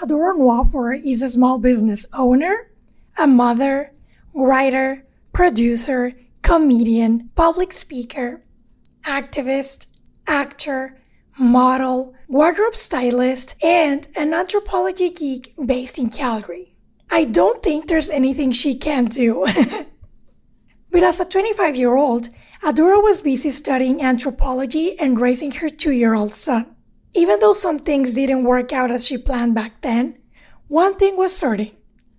[0.00, 2.70] Adora Nwofor is a small business owner,
[3.16, 3.92] a mother,
[4.34, 8.42] writer, producer, comedian, public speaker,
[9.04, 10.98] activist, actor,
[11.38, 16.74] model, wardrobe stylist, and an anthropology geek based in Calgary.
[17.10, 19.46] I don't think there's anything she can't do.
[20.90, 22.28] but as a 25 year old,
[22.62, 26.75] Adora was busy studying anthropology and raising her two year old son.
[27.16, 30.18] Even though some things didn't work out as she planned back then,
[30.68, 31.70] one thing was certain.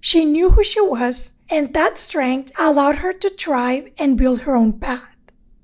[0.01, 4.55] She knew who she was, and that strength allowed her to thrive and build her
[4.55, 5.15] own path.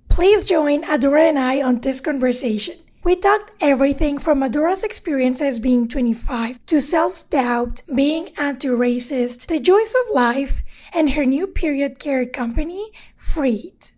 [0.07, 2.76] Please join Adora and I on this conversation.
[3.04, 9.59] We talked everything from Adora's experiences being 25 to self doubt, being anti racist, the
[9.59, 10.62] joys of life,
[10.93, 13.90] and her new period care company, Freed.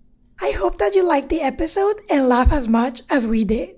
[0.41, 3.74] I hope that you liked the episode and laugh as much as we did.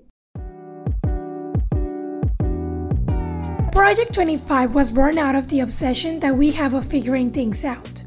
[3.78, 8.02] Project 25 was born out of the obsession that we have of figuring things out.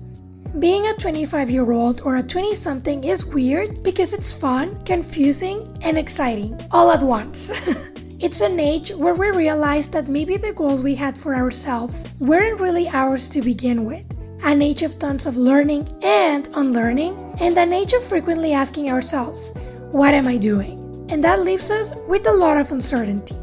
[0.60, 5.64] Being a 25 year old or a 20 something is weird because it's fun, confusing,
[5.82, 7.52] and exciting all at once.
[8.20, 12.60] it's an age where we realize that maybe the goals we had for ourselves weren't
[12.60, 14.06] really ours to begin with.
[14.44, 19.54] An age of tons of learning and unlearning, and an age of frequently asking ourselves,
[19.92, 21.08] What am I doing?
[21.10, 23.38] And that leaves us with a lot of uncertainty.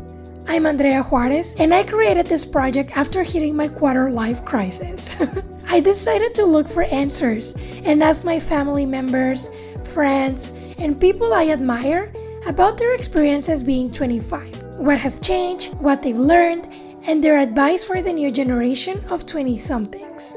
[0.50, 5.20] I'm Andrea Juarez, and I created this project after hitting my quarter life crisis.
[5.68, 9.50] I decided to look for answers and ask my family members,
[9.84, 12.10] friends, and people I admire
[12.46, 16.66] about their experiences being 25, what has changed, what they've learned,
[17.06, 20.34] and their advice for the new generation of 20 somethings.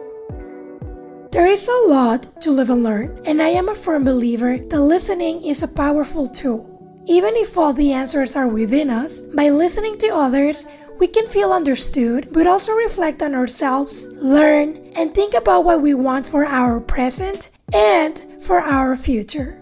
[1.31, 4.81] There is a lot to live and learn, and I am a firm believer that
[4.81, 6.70] listening is a powerful tool.
[7.12, 10.66] Even if all the answers are within us, by listening to others,
[10.98, 15.94] we can feel understood, but also reflect on ourselves, learn, and think about what we
[15.94, 19.61] want for our present and for our future.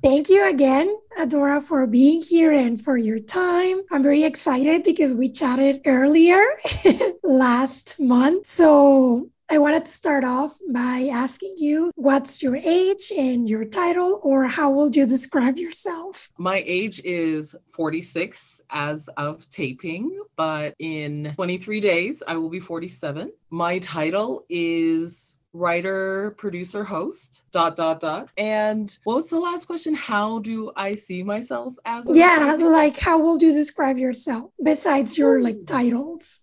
[0.00, 3.82] Thank you again, Adora, for being here and for your time.
[3.90, 6.40] I'm very excited because we chatted earlier
[7.24, 8.46] last month.
[8.46, 14.20] So I wanted to start off by asking you what's your age and your title,
[14.22, 16.30] or how would you describe yourself?
[16.38, 23.32] My age is 46 as of taping, but in 23 days, I will be 47.
[23.50, 28.28] My title is writer, producer, host, dot, dot, dot.
[28.36, 29.94] And what was the last question?
[29.94, 32.10] How do I see myself as?
[32.12, 36.40] yeah, like how would you describe yourself besides your like titles?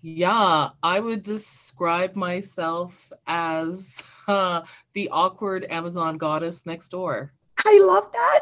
[0.00, 4.62] Yeah, I would describe myself as uh,
[4.94, 7.32] the awkward Amazon goddess next door.
[7.64, 8.40] I love that.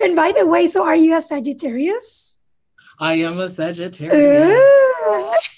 [0.00, 2.38] And by the way, so are you a Sagittarius?
[3.00, 4.12] I am a Sagittarius.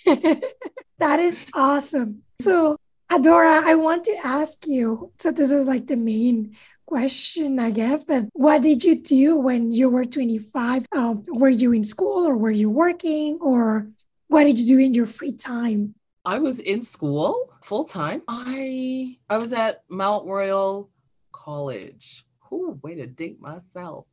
[0.99, 2.23] that is awesome.
[2.41, 2.77] So
[3.11, 6.57] Adora, I want to ask you so, this is like the main
[6.87, 10.87] question, I guess, but what did you do when you were 25?
[10.95, 13.89] Um, were you in school or were you working or
[14.29, 15.97] what did you do in your free time?
[16.25, 18.23] I was in school full time.
[18.29, 20.89] I I was at Mount Royal
[21.33, 22.25] College.
[22.53, 24.07] Oh, way to date myself.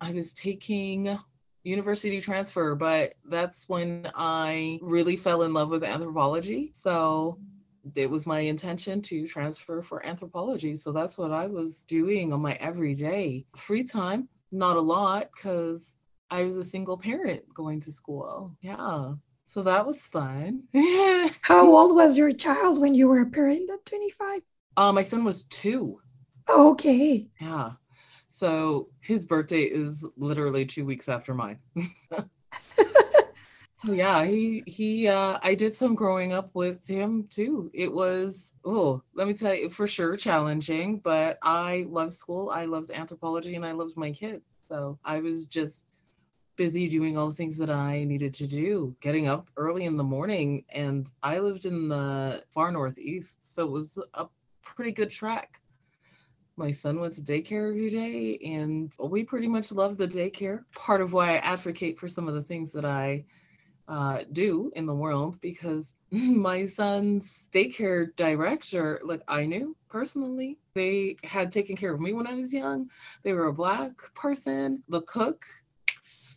[0.00, 1.18] I was taking
[1.64, 6.70] university transfer, but that's when I really fell in love with anthropology.
[6.74, 7.38] So
[7.94, 10.76] it was my intention to transfer for anthropology.
[10.76, 14.28] So that's what I was doing on my everyday free time.
[14.52, 15.96] Not a lot because
[16.30, 18.56] I was a single parent going to school.
[18.60, 19.14] Yeah.
[19.46, 20.64] So that was fun.
[21.42, 24.40] How old was your child when you were a parent at 25?
[24.76, 26.00] Uh, my son was two.
[26.48, 27.28] Okay.
[27.40, 27.72] Yeah.
[28.28, 31.60] So his birthday is literally two weeks after mine.
[33.88, 37.70] Oh, yeah, he he uh I did some growing up with him too.
[37.72, 42.50] It was oh, let me tell you for sure challenging, but I loved school.
[42.50, 44.42] I loved anthropology and I loved my kid.
[44.68, 45.92] So I was just
[46.56, 50.02] busy doing all the things that I needed to do, getting up early in the
[50.02, 54.26] morning and I lived in the far northeast, so it was a
[54.62, 55.60] pretty good track.
[56.56, 60.64] My son went to daycare every day and we pretty much love the daycare.
[60.74, 63.26] Part of why I advocate for some of the things that I
[63.88, 71.16] uh, do in the world because my son's daycare director, like I knew personally, they
[71.24, 72.90] had taken care of me when I was young.
[73.22, 74.82] They were a black person.
[74.88, 75.44] The cook,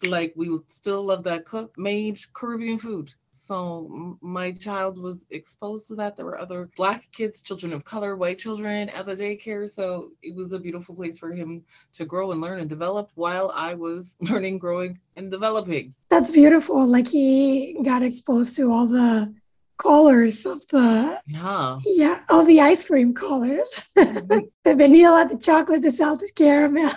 [0.07, 3.13] like we still love that cook made Caribbean food.
[3.31, 6.16] So my child was exposed to that.
[6.16, 9.69] There were other black kids, children of color, white children at the daycare.
[9.69, 11.63] So it was a beautiful place for him
[11.94, 15.94] to grow and learn and develop while I was learning, growing, and developing.
[16.10, 16.86] That's beautiful.
[16.86, 19.33] Like he got exposed to all the
[19.77, 25.89] colors of the yeah yeah all the ice cream colors the vanilla the chocolate the
[25.89, 26.92] salted caramel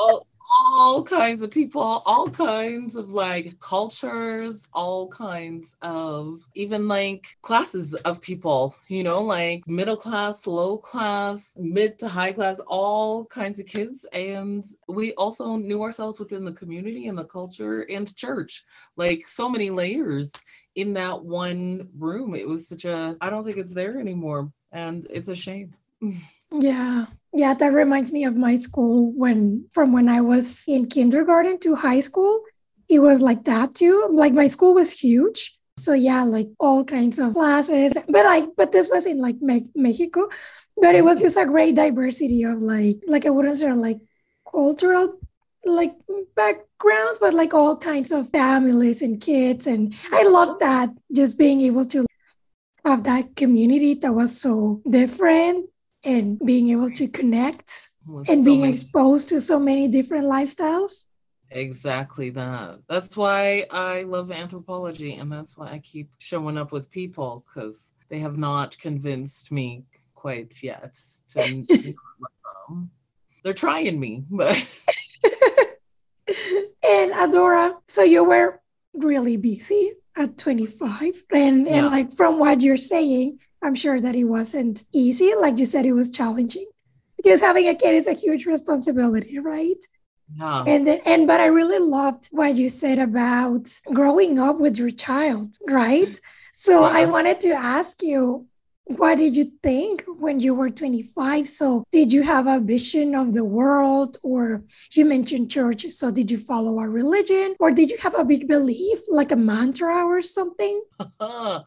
[0.00, 0.27] all,
[0.58, 7.94] all kinds of people all kinds of like cultures all kinds of even like classes
[7.94, 13.60] of people you know like middle class low class mid to high class all kinds
[13.60, 18.64] of kids and we also knew ourselves within the community and the culture and church
[18.96, 20.32] like so many layers
[20.78, 22.36] in that one room.
[22.36, 24.52] It was such a, I don't think it's there anymore.
[24.70, 25.74] And it's a shame.
[26.50, 27.04] Yeah.
[27.32, 31.76] Yeah, that reminds me of my school when from when I was in kindergarten to
[31.76, 32.42] high school.
[32.88, 34.08] It was like that too.
[34.10, 35.54] Like my school was huge.
[35.76, 37.96] So yeah, like all kinds of classes.
[38.08, 40.28] But like but this was in like Me- Mexico.
[40.80, 43.98] But it was just a great diversity of like like I wouldn't say like
[44.50, 45.18] cultural
[45.64, 45.94] like
[46.34, 49.66] backgrounds, but like all kinds of families and kids.
[49.66, 52.06] And I loved that just being able to
[52.84, 55.67] have that community that was so different
[56.04, 60.26] and being able to connect With and so being many- exposed to so many different
[60.26, 61.04] lifestyles.
[61.50, 62.80] Exactly that.
[62.88, 67.94] That's why I love anthropology and that's why I keep showing up with people because
[68.10, 69.84] they have not convinced me
[70.14, 70.98] quite yet
[71.28, 71.64] to
[73.44, 74.56] they're trying me, but
[76.86, 78.60] and Adora, so you were
[78.92, 81.24] really busy at 25.
[81.32, 81.72] And, yeah.
[81.72, 85.32] and like from what you're saying, I'm sure that it wasn't easy.
[85.38, 86.66] Like you said, it was challenging
[87.16, 89.82] because having a kid is a huge responsibility, right?
[90.36, 90.64] Yeah.
[90.66, 94.90] And then, and but I really loved what you said about growing up with your
[94.90, 96.18] child, right?
[96.52, 96.98] So yeah.
[96.98, 98.46] I wanted to ask you,
[98.88, 101.46] what did you think when you were 25?
[101.46, 105.86] So, did you have a vision of the world, or you mentioned church?
[105.90, 109.36] So, did you follow a religion, or did you have a big belief, like a
[109.36, 110.82] mantra or something?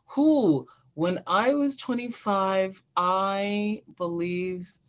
[0.07, 0.67] Who?
[1.01, 4.79] When I was 25, I believed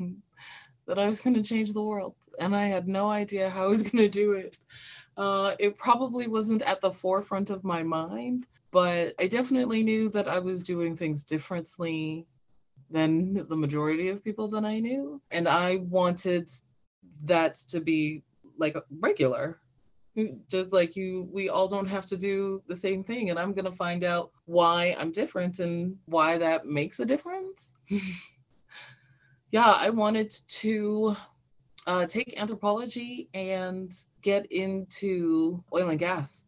[0.86, 3.68] that I was going to change the world, and I had no idea how I
[3.68, 4.56] was going to do it.
[5.16, 10.26] Uh, it probably wasn't at the forefront of my mind but I definitely knew that
[10.26, 12.26] I was doing things differently
[12.90, 15.20] than the majority of people that I knew.
[15.30, 16.50] And I wanted
[17.24, 18.22] that to be
[18.58, 19.60] like regular.
[20.48, 23.30] Just like you, we all don't have to do the same thing.
[23.30, 27.74] And I'm going to find out why I'm different and why that makes a difference.
[29.50, 31.16] yeah, I wanted to
[31.86, 36.44] uh, take anthropology and get into oil and gas.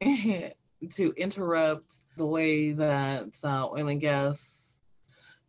[0.90, 4.75] to interrupt the way that uh, oil and gas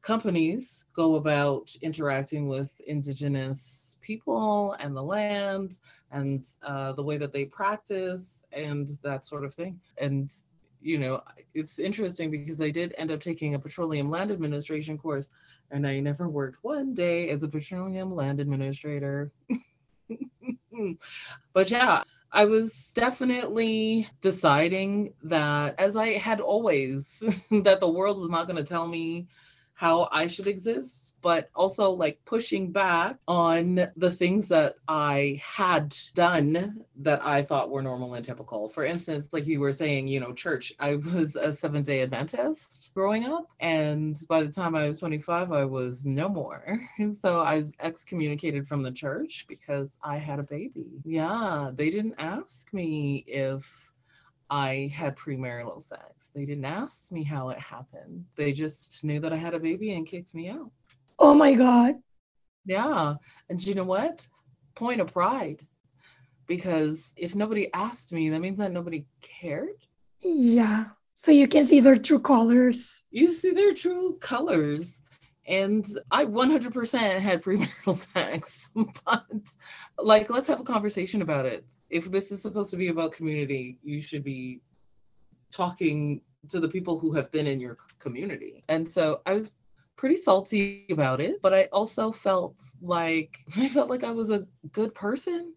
[0.07, 5.81] companies go about interacting with indigenous people and the land
[6.13, 9.77] and uh, the way that they practice and that sort of thing.
[9.99, 10.31] And,
[10.81, 11.21] you know,
[11.53, 15.29] it's interesting because I did end up taking a petroleum land administration course
[15.71, 19.29] and I never worked one day as a petroleum land administrator.
[21.53, 27.21] but yeah, I was definitely deciding that, as I had always,
[27.63, 29.27] that the world was not going to tell me
[29.77, 35.95] how I should exist, but also like pushing back on the things that I had
[36.15, 38.69] done that I thought were normal and typical.
[38.69, 42.91] For instance, like you were saying, you know, church, I was a seventh day Adventist
[42.95, 43.51] growing up.
[43.59, 46.81] And by the time I was 25, I was no more.
[47.09, 50.87] So I was excommunicated from the church because I had a baby.
[51.05, 53.86] Yeah, they didn't ask me if
[54.49, 56.31] I had premarital sex.
[56.33, 58.25] They didn't ask me how it happened.
[58.35, 60.71] They just knew that I had a baby and kicked me out.
[61.19, 61.95] Oh my God.
[62.65, 63.15] Yeah.
[63.49, 64.27] And you know what?
[64.75, 65.65] Point of pride.
[66.47, 69.85] Because if nobody asked me, that means that nobody cared.
[70.21, 70.85] Yeah.
[71.13, 73.05] So you can see their true colors.
[73.11, 75.01] You see their true colors
[75.47, 78.69] and I 100% had premarital sex.
[78.75, 79.25] but
[79.97, 81.65] like, let's have a conversation about it.
[81.89, 84.61] If this is supposed to be about community, you should be
[85.51, 88.63] talking to the people who have been in your community.
[88.69, 89.51] And so I was
[89.95, 94.47] pretty salty about it, but I also felt like I felt like I was a
[94.71, 95.53] good person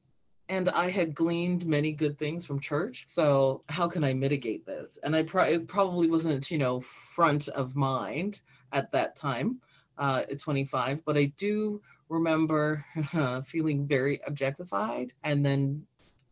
[0.48, 3.04] and I had gleaned many good things from church.
[3.06, 4.98] So how can I mitigate this?
[5.04, 9.60] And I pro- it probably wasn't, you know, front of mind at that time
[9.96, 12.84] uh, at 25, but I do remember
[13.44, 15.86] feeling very objectified and then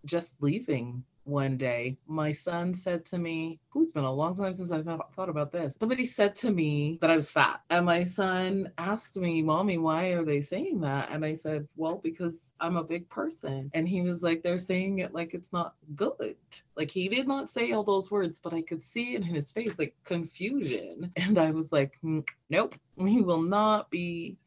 [0.08, 4.72] just leaving one day, my son said to me, Who's been a long time since
[4.72, 5.76] I thought, thought about this.
[5.78, 7.60] Somebody said to me that I was fat.
[7.68, 11.10] And my son asked me, Mommy, why are they saying that?
[11.10, 13.70] And I said, Well, because I'm a big person.
[13.74, 16.36] And he was like, They're saying it like it's not good.
[16.76, 19.78] Like he did not say all those words, but I could see in his face
[19.78, 21.12] like confusion.
[21.28, 24.38] And I was like, mm, Nope, he will not be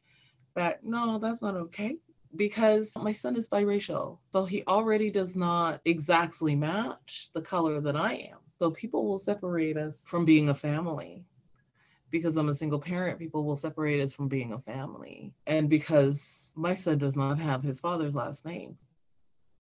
[0.56, 0.84] fat.
[0.84, 1.98] No, that's not okay
[2.36, 4.20] because my son is biracial.
[4.32, 8.38] So he already does not exactly match the color that I am.
[8.60, 11.26] So people will separate us from being a family.
[12.10, 15.34] Because I'm a single parent, people will separate us from being a family.
[15.48, 18.78] And because my son does not have his father's last name,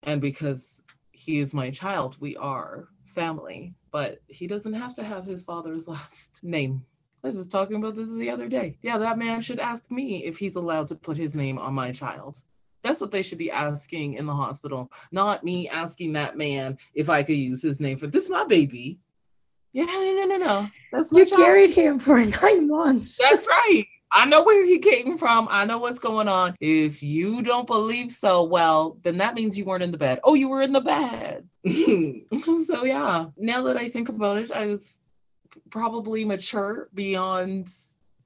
[0.03, 5.25] and because he is my child, we are family, but he doesn't have to have
[5.25, 6.85] his father's last name.
[7.23, 8.79] I was just talking about this the other day.
[8.81, 11.93] Yeah, that man should ask me if he's allowed to put his name on my
[11.93, 12.39] child.
[12.83, 17.11] That's what they should be asking in the hospital, not me asking that man if
[17.11, 18.99] I could use his name for this is my baby.
[19.73, 20.71] Yeah, no, no, no, no.
[20.93, 21.41] That's you child.
[21.41, 23.19] carried him for nine months.
[23.19, 23.85] That's right.
[24.13, 25.47] I know where he came from.
[25.51, 26.57] I know what's going on.
[26.61, 30.19] If you don't believe so, well, then that means you weren't in the bed.
[30.25, 31.49] Oh, you were in the bed.
[32.67, 33.27] so yeah.
[33.37, 35.01] Now that I think about it, I was
[35.71, 37.73] probably mature beyond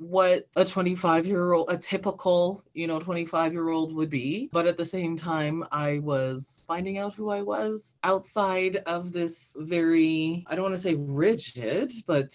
[0.09, 4.49] what a 25 year old, a typical, you know, 25 year old would be.
[4.53, 9.55] But at the same time, I was finding out who I was outside of this
[9.59, 12.35] very, I don't want to say rigid, but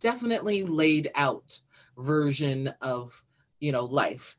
[0.00, 1.60] definitely laid out
[1.98, 3.24] version of,
[3.60, 4.36] you know, life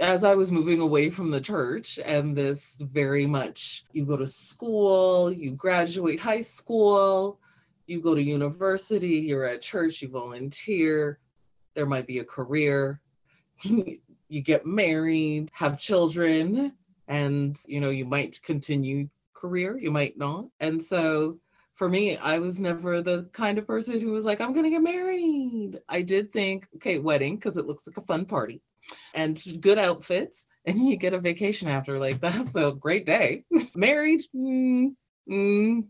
[0.00, 4.26] as I was moving away from the church and this very much you go to
[4.26, 7.40] school, you graduate high school,
[7.86, 11.18] you go to university, you're at church, you volunteer,
[11.78, 13.00] there might be a career,
[13.62, 16.72] you get married, have children,
[17.06, 20.46] and you know, you might continue career, you might not.
[20.58, 21.38] And so
[21.76, 24.82] for me, I was never the kind of person who was like, I'm gonna get
[24.82, 25.80] married.
[25.88, 28.60] I did think, okay, wedding, because it looks like a fun party
[29.14, 31.96] and good outfits, and you get a vacation after.
[31.96, 33.44] Like, that's a great day.
[33.76, 34.96] married, mm,
[35.30, 35.84] mm,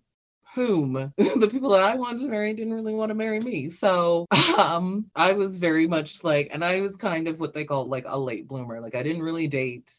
[0.55, 3.69] whom the people that I wanted to marry didn't really want to marry me.
[3.71, 4.27] So
[4.59, 8.05] um I was very much like and I was kind of what they call like
[8.07, 8.81] a late bloomer.
[8.81, 9.93] Like I didn't really date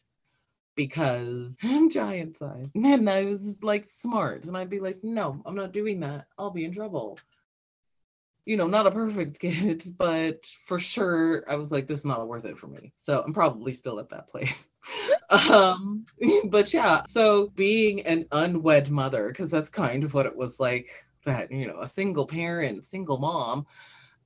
[0.76, 2.68] because I'm giant size.
[2.74, 6.26] And I was like smart and I'd be like, no, I'm not doing that.
[6.38, 7.18] I'll be in trouble.
[8.50, 12.26] You know, not a perfect kid, but for sure I was like, this is not
[12.26, 12.92] worth it for me.
[12.96, 14.70] So I'm probably still at that place
[15.50, 16.04] um,
[16.46, 20.88] but yeah, so being an unwed mother, because that's kind of what it was like
[21.24, 23.66] that, you know, a single parent, single mom,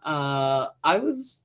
[0.02, 1.43] uh, I was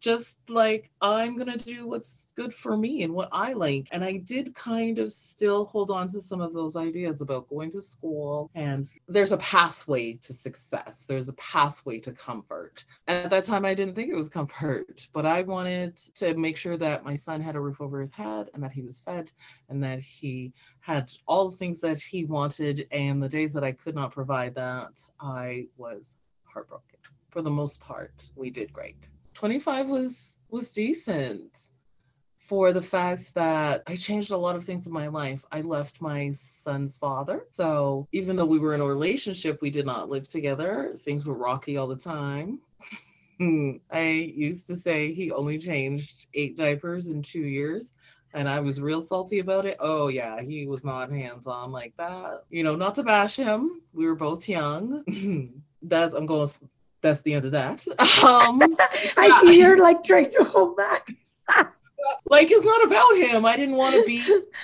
[0.00, 3.88] just like i'm going to do what's good for me and what i like.
[3.92, 7.70] And i did kind of still hold on to some of those ideas about going
[7.70, 11.04] to school and there's a pathway to success.
[11.06, 12.84] There's a pathway to comfort.
[13.06, 16.56] And at that time i didn't think it was comfort but i wanted to make
[16.56, 19.30] sure that my son had a roof over his head and that he was fed
[19.68, 22.86] and that he had all the things that he wanted.
[22.90, 26.98] And the days that i could not provide that i was heartbroken.
[27.30, 31.68] For the most part we did great 25 was was decent
[32.38, 35.44] for the fact that I changed a lot of things in my life.
[35.52, 37.44] I left my son's father.
[37.50, 40.94] So even though we were in a relationship, we did not live together.
[40.96, 42.60] Things were rocky all the time.
[43.90, 47.92] I used to say he only changed eight diapers in two years.
[48.32, 49.76] And I was real salty about it.
[49.80, 52.44] Oh, yeah, he was not hands on like that.
[52.48, 53.82] You know, not to bash him.
[53.92, 55.04] We were both young.
[55.82, 56.48] That's, I'm going
[57.06, 57.84] that's the end of that.
[58.26, 58.60] Um,
[59.16, 61.12] I see you're like trying to hold back.
[62.28, 63.46] like it's not about him.
[63.46, 64.18] I didn't want to be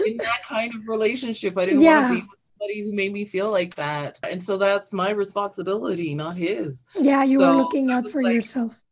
[0.06, 1.56] in that kind of relationship.
[1.56, 2.00] I didn't yeah.
[2.00, 4.18] want to be with somebody who made me feel like that.
[4.28, 6.84] And so that's my responsibility, not his.
[6.98, 8.82] Yeah, you so were looking out for like, yourself.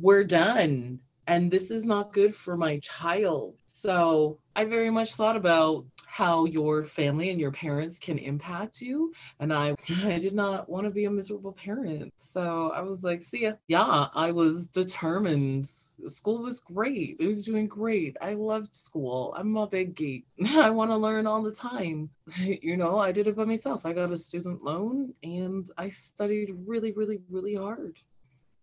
[0.00, 1.00] We're done.
[1.26, 3.56] And this is not good for my child.
[3.66, 5.84] So I very much thought about
[6.14, 9.12] how your family and your parents can impact you.
[9.40, 12.12] And I, I did not want to be a miserable parent.
[12.18, 13.54] So I was like, see ya.
[13.66, 15.66] Yeah, I was determined.
[15.66, 17.16] School was great.
[17.18, 18.16] It was doing great.
[18.20, 19.34] I loved school.
[19.36, 20.24] I'm a big geek.
[20.54, 22.10] I want to learn all the time.
[22.44, 23.84] You know, I did it by myself.
[23.84, 27.98] I got a student loan and I studied really, really, really hard.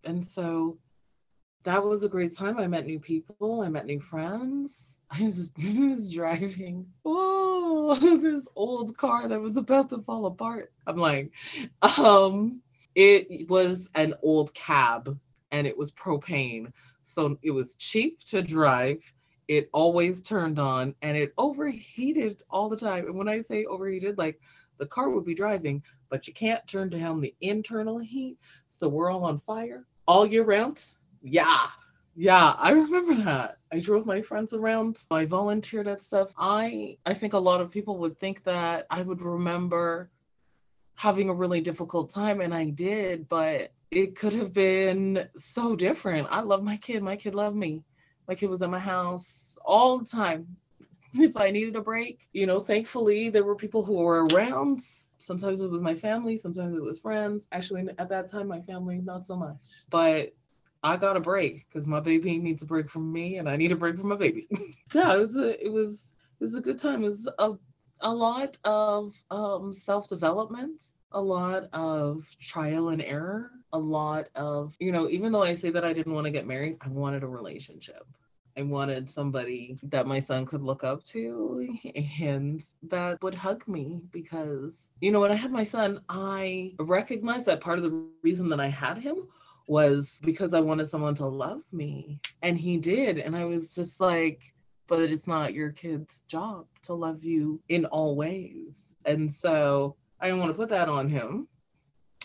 [0.06, 0.78] And so
[1.64, 2.58] that was a great time.
[2.58, 5.01] I met new people, I met new friends.
[5.12, 10.72] I was, I was driving, oh, this old car that was about to fall apart.
[10.88, 11.32] I'm like,
[11.98, 12.62] um,
[12.96, 15.18] it was an old cab
[15.52, 16.72] and it was propane.
[17.04, 19.14] So it was cheap to drive.
[19.48, 23.06] It always turned on and it overheated all the time.
[23.06, 24.40] And when I say overheated, like
[24.78, 28.38] the car would be driving, but you can't turn down the internal heat.
[28.66, 30.84] So we're all on fire all year round.
[31.22, 31.68] Yeah.
[32.16, 33.58] Yeah, I remember that.
[33.72, 34.98] I drove my friends around.
[35.12, 36.34] I volunteered at stuff.
[36.38, 40.10] I I think a lot of people would think that I would remember
[40.96, 46.28] having a really difficult time and I did, but it could have been so different.
[46.32, 47.02] I love my kid.
[47.04, 47.84] My kid loved me.
[48.28, 50.58] My kid was at my house all the time.
[51.14, 54.80] If I needed a break, you know, thankfully there were people who were around.
[55.20, 57.50] Sometimes it was my family, sometimes it was friends.
[57.52, 59.58] Actually, at that time, my family, not so much.
[59.90, 60.34] But
[60.84, 63.72] I got a break because my baby needs a break from me and I need
[63.72, 64.48] a break from my baby.
[64.94, 67.04] yeah, it was a, it was it was a good time.
[67.04, 67.54] It was a
[68.02, 74.76] a lot of um, self development, a lot of trial and error, a lot of
[74.80, 75.08] you know.
[75.10, 78.06] Even though I say that I didn't want to get married, I wanted a relationship.
[78.58, 81.74] I wanted somebody that my son could look up to
[82.20, 87.46] and that would hug me because, you know, when I had my son, I recognized
[87.46, 89.28] that part of the reason that I had him
[89.72, 92.20] was because I wanted someone to love me.
[92.42, 93.20] And he did.
[93.20, 94.44] And I was just like,
[94.86, 98.98] but it's not your kid's job to love you in all ways.
[99.06, 101.48] And so I didn't want to put that on him.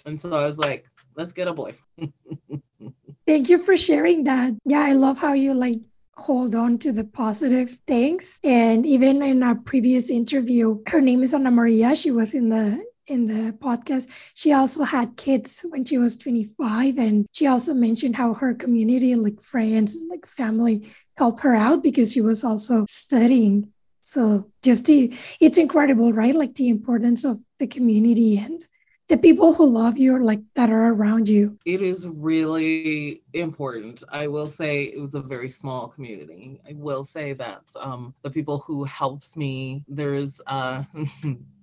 [0.06, 1.74] And so I was like, let's get a boy.
[3.28, 4.54] Thank you for sharing that.
[4.64, 5.78] Yeah, I love how you like
[6.16, 8.40] hold on to the positive things.
[8.42, 11.94] And even in our previous interview, her name is Ana Maria.
[11.94, 14.08] She was in the in the podcast.
[14.34, 16.98] She also had kids when she was 25.
[16.98, 22.12] And she also mentioned how her community, like friends, like family, helped her out because
[22.12, 23.72] she was also studying.
[24.02, 26.34] So just the, it's incredible, right?
[26.34, 28.64] Like the importance of the community and
[29.08, 34.02] the people who love you or like that are around you it is really important
[34.10, 38.30] i will say it was a very small community i will say that um, the
[38.30, 40.82] people who helped me there's uh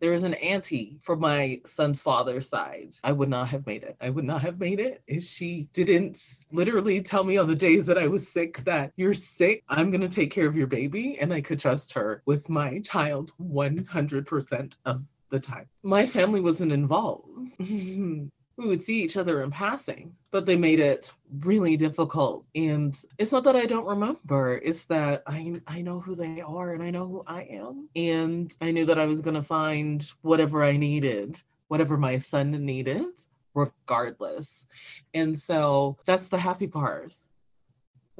[0.00, 2.96] there is an auntie from my son's father's side.
[3.04, 3.96] I would not have made it.
[4.00, 6.18] I would not have made it if she didn't
[6.52, 10.00] literally tell me on the days that I was sick that you're sick, I'm going
[10.00, 11.18] to take care of your baby.
[11.20, 15.68] And I could trust her with my child 100% of the time.
[15.82, 17.28] My family wasn't involved.
[18.60, 22.46] we would see each other in passing, but they made it really difficult.
[22.54, 26.74] And it's not that I don't remember, it's that I I know who they are
[26.74, 27.88] and I know who I am.
[27.96, 33.06] And I knew that I was gonna find whatever I needed, whatever my son needed,
[33.54, 34.66] regardless.
[35.14, 37.16] And so that's the happy part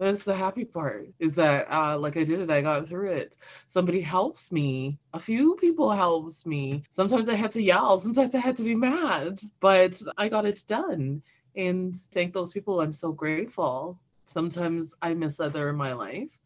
[0.00, 3.36] that's the happy part is that uh, like i did it i got through it.
[3.66, 6.84] Somebody helps me a few people helps me.
[6.90, 10.64] Sometimes i had to yell sometimes i had to be mad but i got it
[10.66, 11.22] done.
[11.56, 14.00] And thank those people i'm so grateful.
[14.24, 16.38] Sometimes i miss other in my life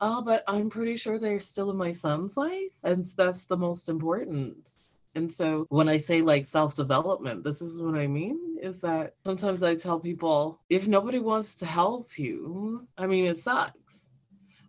[0.00, 3.88] uh, but i'm pretty sure they're still in my son's life and that's the most
[3.88, 4.78] important
[5.14, 9.14] and so when I say like self development, this is what I mean is that
[9.24, 14.10] sometimes I tell people if nobody wants to help you, I mean, it sucks.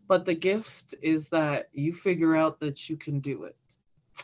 [0.07, 3.55] But the gift is that you figure out that you can do it.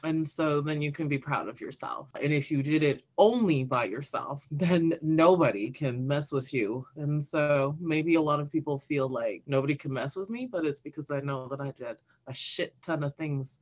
[0.03, 2.09] And so then you can be proud of yourself.
[2.21, 6.85] And if you did it only by yourself, then nobody can mess with you.
[6.95, 10.65] And so maybe a lot of people feel like nobody can mess with me, but
[10.65, 13.59] it's because I know that I did a shit ton of things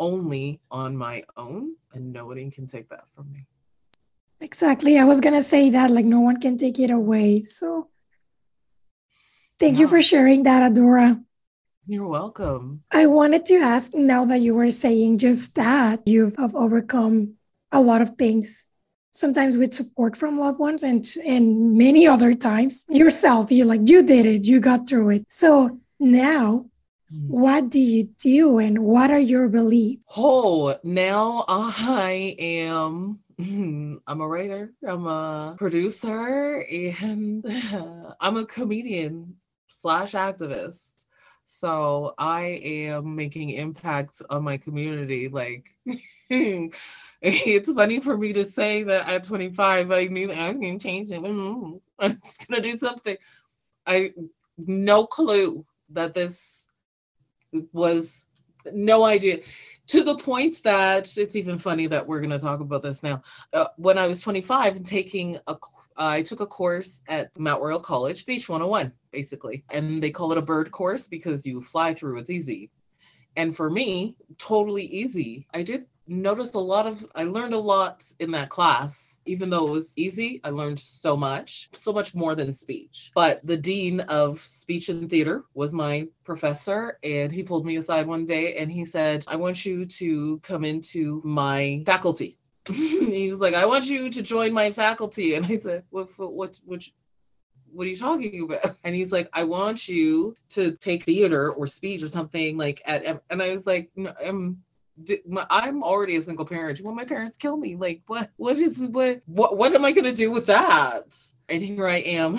[0.00, 3.46] only on my own, and nobody can take that from me.
[4.40, 4.98] Exactly.
[4.98, 7.44] I was going to say that, like, no one can take it away.
[7.44, 7.90] So,
[9.60, 9.80] thank no.
[9.80, 11.22] you for sharing that, Adora.
[11.86, 12.82] You're welcome.
[12.90, 17.34] I wanted to ask now that you were saying just that, you've overcome
[17.70, 18.64] a lot of things
[19.12, 24.04] sometimes with support from loved ones and and many other times yourself you like you
[24.04, 25.68] did it you got through it so
[26.00, 26.69] now.
[27.10, 30.04] What do you do and what are your beliefs?
[30.16, 33.20] Oh, now I am
[34.06, 37.44] I'm a writer, I'm a producer, and
[38.20, 39.36] I'm a comedian
[39.68, 41.06] slash activist.
[41.46, 45.28] So I am making impacts on my community.
[45.28, 45.68] Like
[46.30, 51.16] it's funny for me to say that at 25 I need I can change it.
[51.16, 53.16] I'm gonna do something.
[53.86, 54.12] I
[54.58, 56.68] no clue that this
[57.72, 58.26] was
[58.72, 59.40] no idea
[59.86, 63.22] to the point that it's even funny that we're going to talk about this now.
[63.52, 65.56] Uh, when I was 25 and taking a
[65.96, 69.64] I took a course at Mount Royal College, Beach 101, basically.
[69.70, 72.70] And they call it a bird course because you fly through, it's easy.
[73.36, 75.46] And for me, totally easy.
[75.52, 79.20] I did noticed a lot of, I learned a lot in that class.
[79.26, 83.12] Even though it was easy, I learned so much, so much more than speech.
[83.14, 88.06] But the dean of speech and theater was my professor, and he pulled me aside
[88.06, 92.38] one day and he said, I want you to come into my faculty.
[92.68, 95.34] he was like, I want you to join my faculty.
[95.34, 96.84] And I said, what, what, what,
[97.72, 98.76] what, are you talking about?
[98.84, 103.22] And he's like, I want you to take theater or speech or something like at,
[103.30, 104.62] and I was like, no, I'm,
[105.50, 106.80] I'm already a single parent.
[106.80, 107.76] Will my parents kill me?
[107.76, 108.30] Like, what?
[108.36, 109.22] What is what?
[109.26, 109.56] What?
[109.56, 111.16] What am I to do with that?
[111.48, 112.38] And here I am,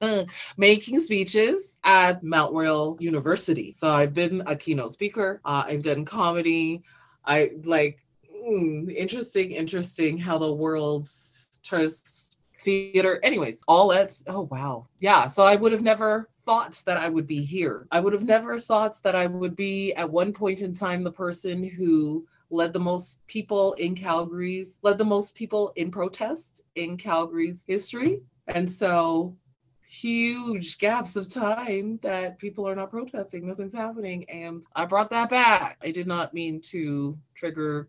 [0.56, 3.72] making speeches at Mount Royal University.
[3.72, 5.40] So I've been a keynote speaker.
[5.44, 6.82] Uh, I've done comedy.
[7.24, 7.98] I like
[8.48, 11.08] mm, interesting, interesting how the world
[11.62, 13.20] turns theater.
[13.22, 14.86] Anyways, all at oh wow.
[15.00, 15.26] Yeah.
[15.26, 17.86] So I would have never thought that I would be here.
[17.90, 21.12] I would have never thought that I would be at one point in time the
[21.12, 26.96] person who led the most people in Calgary's, led the most people in protest in
[26.96, 28.22] Calgary's history.
[28.48, 29.36] And so
[29.86, 34.28] huge gaps of time that people are not protesting, nothing's happening.
[34.28, 35.78] And I brought that back.
[35.82, 37.88] I did not mean to trigger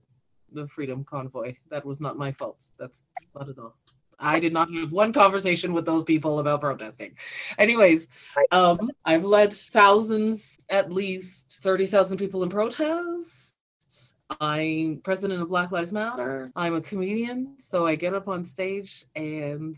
[0.52, 1.56] the freedom convoy.
[1.70, 2.64] That was not my fault.
[2.78, 3.04] That's
[3.36, 3.76] not at all.
[4.22, 7.16] I did not have one conversation with those people about protesting.
[7.58, 8.08] Anyways,
[8.52, 13.56] um, I've led thousands, at least 30,000 people in protests.
[14.40, 16.50] I'm president of Black Lives Matter.
[16.56, 19.76] I'm a comedian, so I get up on stage and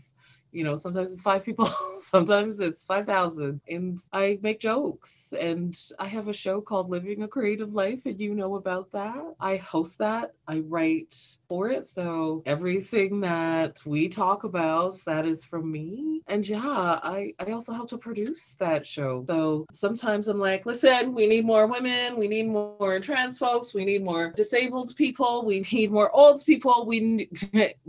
[0.54, 1.66] you know sometimes it's five people
[1.98, 5.34] sometimes it's 5000 and i make jokes.
[5.38, 9.34] And i have a show called living a creative life and you know about that.
[9.40, 10.34] I host that.
[10.46, 11.16] I write
[11.48, 11.86] for it.
[11.86, 16.20] So everything that we talk about that is from me.
[16.28, 19.24] And yeah i i also help to produce that show.
[19.26, 22.16] So sometimes i'm like listen we need more women.
[22.16, 23.74] We need more trans folks.
[23.74, 25.44] We need more disabled people.
[25.44, 26.86] We need more old people.
[26.86, 27.28] We need,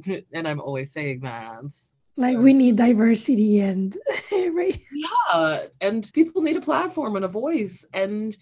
[0.33, 1.45] and i'm always saying that
[2.17, 3.95] like we need diversity and
[4.31, 4.81] right.
[4.93, 8.37] Yeah and people need a platform and a voice and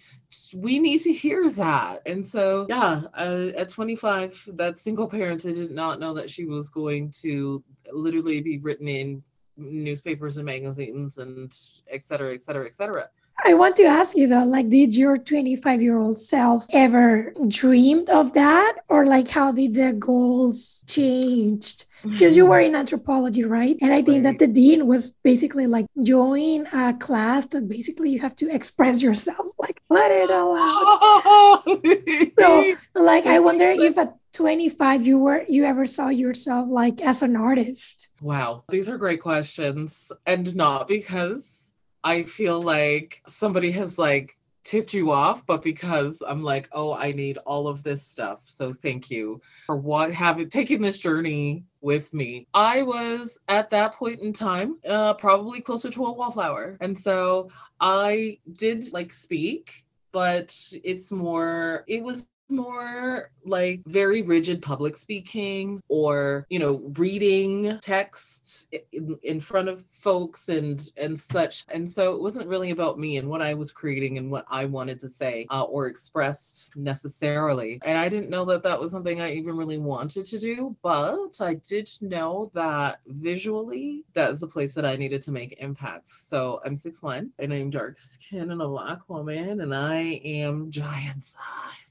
[0.55, 2.01] we need to hear that.
[2.05, 6.45] And so yeah uh, at 25 that single parent i did not know that she
[6.45, 9.23] was going to literally be written in
[9.57, 11.55] newspapers and magazines and
[11.91, 13.09] et cetera et cetera et cetera
[13.45, 18.09] I want to ask you though, like, did your 25 year old self ever dreamed
[18.09, 18.77] of that?
[18.87, 21.85] Or like, how did their goals changed?
[22.03, 23.77] Because you were in anthropology, right?
[23.81, 24.37] And I think right.
[24.37, 29.01] that the dean was basically like join a class that basically you have to express
[29.01, 31.63] yourself, like let it all out.
[32.39, 37.23] so like I wonder if at 25 you were you ever saw yourself like as
[37.23, 38.09] an artist.
[38.19, 38.65] Wow.
[38.69, 40.11] These are great questions.
[40.25, 41.62] And not because
[42.03, 47.11] I feel like somebody has like tipped you off, but because I'm like, oh, I
[47.11, 48.41] need all of this stuff.
[48.45, 52.47] So thank you for what having taken this journey with me.
[52.53, 56.77] I was at that point in time, uh, probably closer to a wallflower.
[56.81, 64.61] And so I did like speak, but it's more, it was more like very rigid
[64.61, 71.65] public speaking or you know reading text in, in, front of folks and and such.
[71.69, 74.65] And so it wasn't really about me and what i was creating and what i
[74.65, 77.79] wanted to say uh, or express necessarily.
[77.83, 81.39] And i didn't know that that was something i even really wanted to do but
[81.41, 86.07] i did know that visually that is the place that i needed to make impact.
[86.07, 90.71] So i'm six one and i'm dark skin and a black woman and i am
[90.71, 91.82] giant size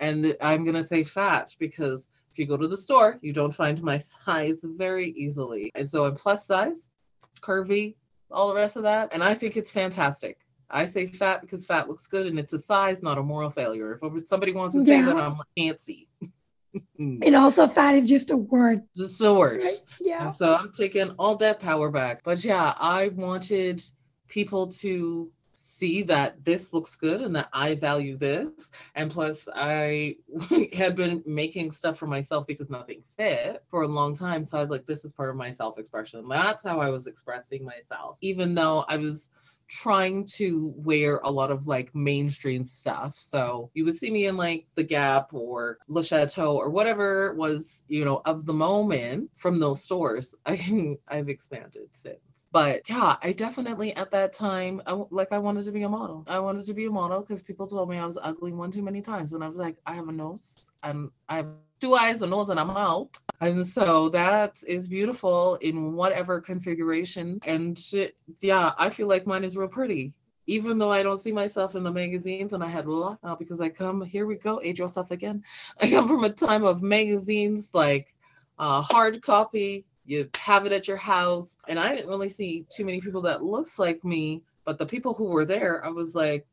[0.00, 3.54] and I'm going to say fat because if you go to the store, you don't
[3.54, 5.70] find my size very easily.
[5.74, 6.90] And so I'm plus size,
[7.40, 7.94] curvy,
[8.30, 9.10] all the rest of that.
[9.12, 10.38] And I think it's fantastic.
[10.70, 14.00] I say fat because fat looks good and it's a size, not a moral failure.
[14.02, 15.06] If somebody wants to say yeah.
[15.06, 16.08] that I'm fancy.
[16.98, 18.82] and also fat is just a word.
[18.96, 19.62] Just a word.
[19.62, 19.78] Right?
[20.00, 20.26] Yeah.
[20.26, 22.22] And so I'm taking all that power back.
[22.24, 23.82] But yeah, I wanted
[24.28, 28.70] people to see that this looks good and that I value this.
[28.94, 30.16] And plus, I
[30.72, 34.44] had been making stuff for myself because nothing fit for a long time.
[34.44, 36.28] So I was like, this is part of my self expression.
[36.28, 39.30] That's how I was expressing myself, even though I was
[39.66, 43.14] trying to wear a lot of like mainstream stuff.
[43.16, 47.84] So you would see me in like the Gap or Le Chateau or whatever was,
[47.88, 50.34] you know, of the moment from those stores.
[50.46, 52.18] I I've expanded since.
[52.54, 56.24] But yeah, I definitely at that time, I, like I wanted to be a model.
[56.28, 58.80] I wanted to be a model because people told me I was ugly one too
[58.80, 59.32] many times.
[59.32, 61.48] And I was like, I have a nose and I have
[61.80, 63.08] two eyes, a nose, and a mouth.
[63.40, 67.40] And so that is beautiful in whatever configuration.
[67.44, 67.76] And
[68.40, 70.12] yeah, I feel like mine is real pretty
[70.46, 73.34] even though I don't see myself in the magazines, and I had a lot uh,
[73.34, 75.42] because I come, here we go, age yourself again.
[75.80, 78.14] I come from a time of magazines like
[78.58, 81.58] uh, hard copy, you have it at your house.
[81.68, 85.14] And I didn't really see too many people that looks like me, but the people
[85.14, 86.46] who were there, I was like,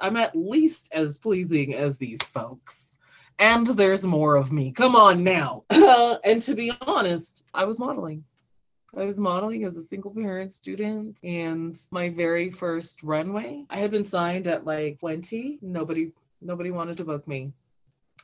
[0.00, 2.98] I'm at least as pleasing as these folks.
[3.38, 4.72] And there's more of me.
[4.72, 5.64] Come on now.
[6.24, 8.24] and to be honest, I was modeling.
[8.96, 13.64] I was modeling as a single parent student and my very first runway.
[13.68, 15.58] I had been signed at like 20.
[15.62, 17.52] Nobody nobody wanted to book me.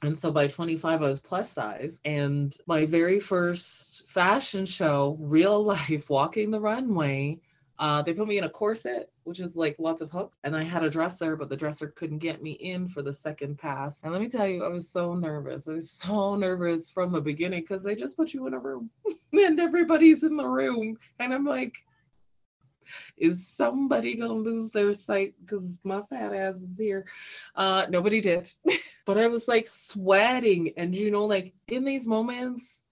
[0.03, 2.01] And so by 25, I was plus size.
[2.05, 7.39] And my very first fashion show, real life, walking the runway,
[7.79, 10.37] uh, they put me in a corset, which is like lots of hooks.
[10.45, 13.59] And I had a dresser, but the dresser couldn't get me in for the second
[13.59, 14.03] pass.
[14.03, 15.67] And let me tell you, I was so nervous.
[15.67, 18.91] I was so nervous from the beginning because they just put you in a room
[19.33, 20.99] and everybody's in the room.
[21.19, 21.85] And I'm like,
[23.17, 27.07] is somebody gonna lose their sight because my fat ass is here?
[27.55, 28.51] Uh, nobody did.
[29.07, 30.73] but I was like sweating.
[30.77, 32.83] And you know, like in these moments,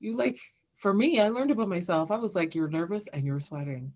[0.00, 0.38] you like
[0.76, 2.10] for me, I learned about myself.
[2.10, 3.92] I was like, you're nervous and you're sweating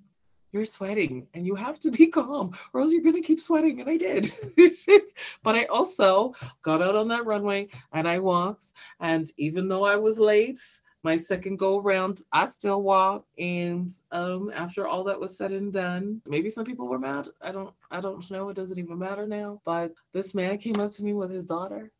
[0.57, 3.81] you're sweating and you have to be calm or else you're going to keep sweating.
[3.81, 4.31] And I did.
[5.43, 8.73] but I also got out on that runway and I walked.
[9.01, 10.61] And even though I was late,
[11.07, 13.29] my second go around, I still walked.
[13.39, 17.29] And um, after all that was said and done, maybe some people were mad.
[17.41, 18.49] I don't, I don't know.
[18.49, 19.61] It doesn't even matter now.
[19.65, 21.93] But this man came up to me with his daughter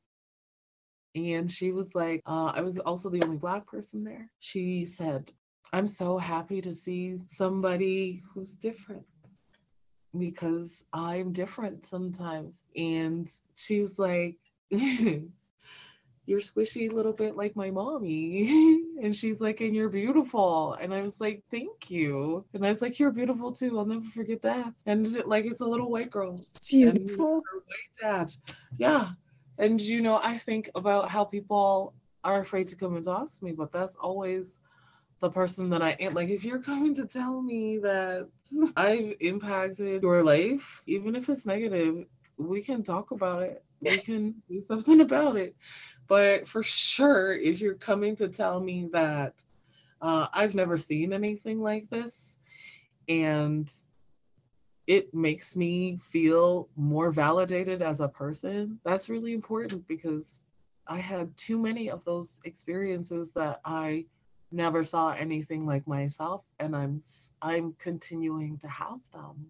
[1.15, 4.29] and she was like, uh, I was also the only black person there.
[4.41, 5.31] She said,
[5.73, 9.07] I'm so happy to see somebody who's different
[10.19, 12.65] because I'm different sometimes.
[12.75, 14.37] And she's like,
[16.27, 18.85] You're squishy a little bit like my mommy.
[19.03, 20.75] and she's like, And you're beautiful.
[20.75, 22.45] And I was like, Thank you.
[22.53, 23.79] And I was like, You're beautiful too.
[23.79, 24.75] I'll never forget that.
[24.87, 26.35] And like, it's a little white girl.
[26.35, 27.37] It's beautiful.
[27.37, 28.33] white dad.
[28.77, 29.09] Yeah.
[29.59, 33.45] And you know, I think about how people are afraid to come and talk to
[33.45, 34.61] me, but that's always
[35.21, 36.15] the person that I am.
[36.15, 38.29] Like, if you're coming to tell me that
[38.77, 42.05] I've impacted your life, even if it's negative,
[42.37, 43.65] we can talk about it.
[43.81, 45.57] We can do something about it.
[46.09, 49.35] But for sure, if you're coming to tell me that
[50.01, 52.39] uh, I've never seen anything like this
[53.09, 53.71] and
[54.87, 60.45] it makes me feel more validated as a person, that's really important because
[60.87, 64.07] I had too many of those experiences that I
[64.53, 67.03] never saw anything like myself and i'm
[67.43, 69.47] i'm continuing to have them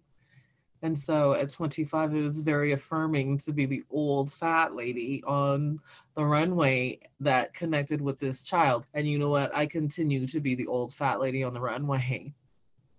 [0.82, 5.78] and so at 25 it was very affirming to be the old fat lady on
[6.14, 10.54] the runway that connected with this child and you know what i continue to be
[10.54, 12.32] the old fat lady on the runway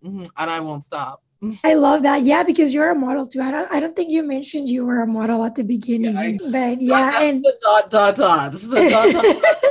[0.03, 0.23] mm-hmm.
[0.37, 1.21] and i won't stop
[1.63, 2.23] I love that.
[2.23, 3.41] Yeah, because you're a model too.
[3.41, 6.15] I don't I don't think you mentioned you were a model at the beginning.
[6.15, 8.51] Yeah, I, but yeah, and the dot dot dot.
[8.53, 9.63] The dot dot, dot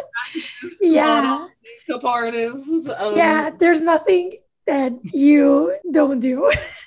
[0.81, 1.23] yeah.
[1.23, 1.51] Model
[1.89, 2.89] makeup artist.
[2.91, 6.53] Um, yeah, there's nothing that you don't do.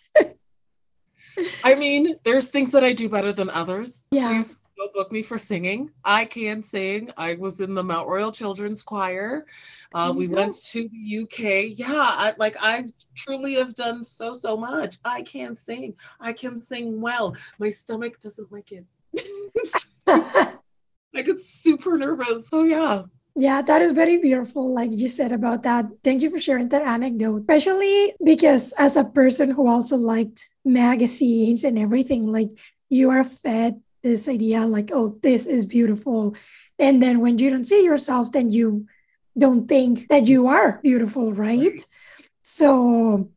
[1.64, 4.04] I mean, there's things that I do better than others.
[4.12, 4.30] Yeah.
[4.30, 5.92] Please don't book me for singing.
[6.04, 7.12] I can sing.
[7.18, 9.46] I was in the Mount Royal Children's Choir.
[9.94, 11.78] Uh, we went to the UK.
[11.78, 14.98] Yeah, I, like I truly have done so so much.
[15.04, 15.96] I can sing.
[16.20, 17.36] I can sing well.
[17.60, 18.86] My stomach doesn't like it.
[20.08, 22.48] I get super nervous.
[22.48, 23.04] So yeah.
[23.40, 25.86] Yeah, that is very beautiful, like you said about that.
[26.04, 31.64] Thank you for sharing that anecdote, especially because as a person who also liked magazines
[31.64, 32.50] and everything, like
[32.90, 36.36] you are fed this idea, like, oh, this is beautiful.
[36.78, 38.88] And then when you don't see yourself, then you
[39.38, 41.60] don't think that you are beautiful, right?
[41.60, 41.86] right.
[42.42, 43.30] So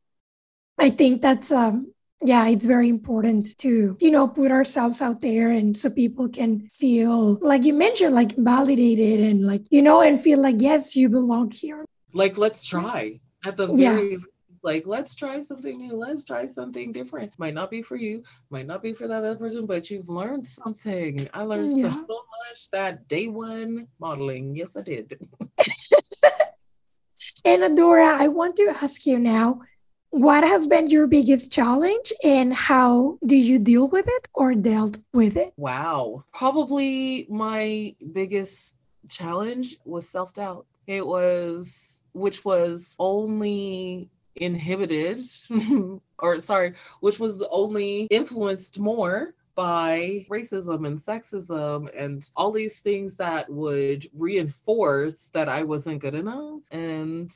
[0.78, 1.92] I think that's um
[2.24, 6.68] yeah, it's very important to, you know, put ourselves out there and so people can
[6.68, 11.08] feel, like you mentioned, like validated and like, you know, and feel like, yes, you
[11.08, 11.84] belong here.
[12.12, 14.18] Like, let's try at the very, yeah.
[14.62, 15.94] like, let's try something new.
[15.94, 17.32] Let's try something different.
[17.38, 20.46] Might not be for you, might not be for that other person, but you've learned
[20.46, 21.28] something.
[21.34, 21.90] I learned yeah.
[21.90, 22.00] so
[22.48, 24.54] much that day one modeling.
[24.54, 25.18] Yes, I did.
[27.44, 29.62] and Adora, I want to ask you now
[30.12, 34.98] what has been your biggest challenge and how do you deal with it or dealt
[35.14, 35.54] with it?
[35.56, 36.24] Wow.
[36.34, 38.74] Probably my biggest
[39.08, 40.66] challenge was self doubt.
[40.86, 45.18] It was, which was only inhibited,
[46.18, 53.16] or sorry, which was only influenced more by racism and sexism and all these things
[53.16, 56.60] that would reinforce that I wasn't good enough.
[56.70, 57.30] And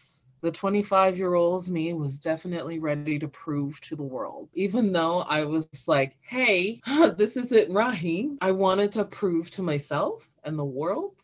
[0.46, 4.48] the 25 year old's me was definitely ready to prove to the world.
[4.54, 6.80] Even though I was like, hey,
[7.16, 11.20] this isn't right, I wanted to prove to myself and the world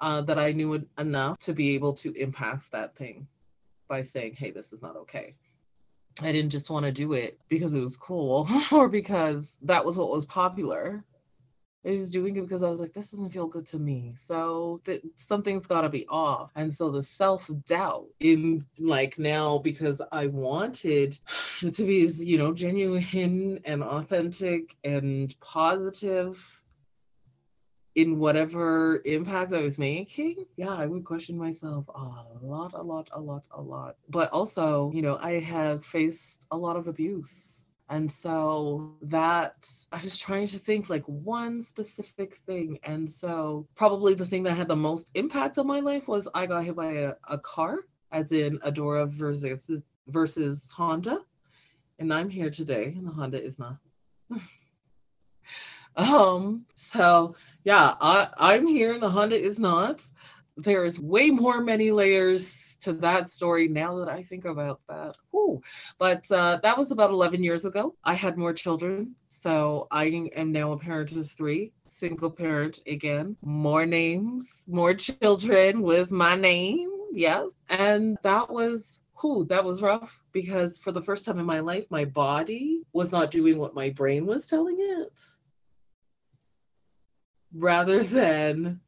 [0.00, 3.28] uh, that I knew enough to be able to impact that thing
[3.86, 5.36] by saying, hey, this is not okay.
[6.20, 9.96] I didn't just want to do it because it was cool or because that was
[9.96, 11.04] what was popular.
[11.86, 14.12] I was doing it because I was like, this doesn't feel good to me.
[14.16, 16.50] So that something's got to be off.
[16.56, 21.18] And so the self doubt in like now, because I wanted
[21.60, 26.62] to be as, you know, genuine and authentic and positive
[27.94, 33.08] in whatever impact I was making, yeah, I would question myself a lot, a lot,
[33.12, 33.96] a lot, a lot.
[34.10, 37.65] But also, you know, I had faced a lot of abuse.
[37.88, 42.78] And so that I was trying to think like one specific thing.
[42.82, 46.46] And so probably the thing that had the most impact on my life was I
[46.46, 47.78] got hit by a, a car,
[48.10, 49.70] as in Adora versus
[50.08, 51.20] versus Honda.
[51.98, 53.76] And I'm here today, and the Honda is not.
[55.98, 58.92] Um, so yeah, I, I'm here.
[58.92, 60.04] And the Honda is not.
[60.56, 65.16] There's way more many layers to that story now that I think about that.
[65.34, 65.60] Ooh.
[65.98, 67.94] But uh, that was about 11 years ago.
[68.04, 69.14] I had more children.
[69.28, 75.82] So I am now a parent of three, single parent again, more names, more children
[75.82, 76.90] with my name.
[77.12, 77.52] Yes.
[77.68, 81.86] And that was whew, that was rough because for the first time in my life,
[81.90, 85.20] my body was not doing what my brain was telling it
[87.56, 88.80] rather than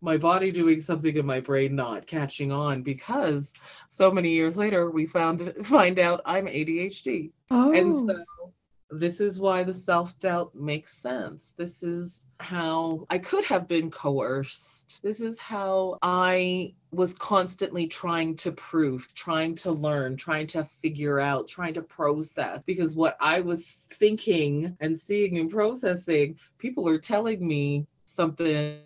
[0.00, 3.52] my body doing something and my brain not catching on because
[3.88, 7.30] so many years later we found find out I'm ADHD.
[7.50, 7.72] Oh.
[7.72, 8.52] And so oh.
[8.90, 11.52] this is why the self-doubt makes sense.
[11.56, 15.02] This is how I could have been coerced.
[15.02, 21.20] This is how I was constantly trying to prove, trying to learn, trying to figure
[21.20, 26.98] out, trying to process because what I was thinking and seeing and processing, people are
[26.98, 28.80] telling me something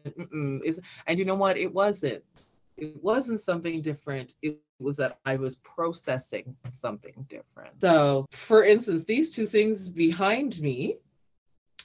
[0.65, 1.57] is and you know what?
[1.57, 2.25] It wasn't
[2.77, 4.37] it wasn't something different.
[4.43, 7.81] It was that i was processing something different.
[7.81, 10.97] So for instance these two things behind me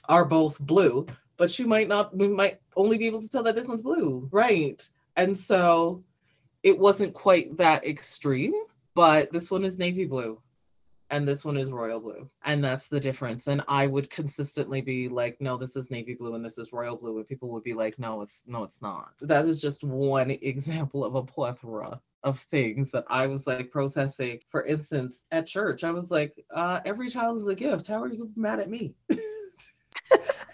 [0.08, 3.54] are both blue but you might not we might only be able to tell that
[3.54, 4.28] this one's blue.
[4.32, 4.88] Right.
[5.16, 6.02] And so
[6.62, 8.54] it wasn't quite that extreme
[8.94, 10.40] but this one is navy blue
[11.10, 15.08] and this one is royal blue and that's the difference and i would consistently be
[15.08, 17.74] like no this is navy blue and this is royal blue and people would be
[17.74, 19.12] like no it's no it's not.
[19.20, 24.40] That is just one example of a plethora of things that i was like processing.
[24.50, 27.86] For instance at church i was like uh, every child is a gift.
[27.86, 28.94] How are you mad at me?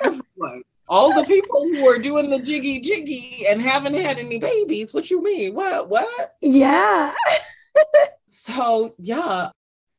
[0.03, 0.63] Everyone.
[0.89, 5.11] all the people who are doing the jiggy jiggy and haven't had any babies what
[5.11, 5.55] you mean?
[5.55, 6.37] What what?
[6.41, 7.15] Yeah.
[8.35, 9.51] So yeah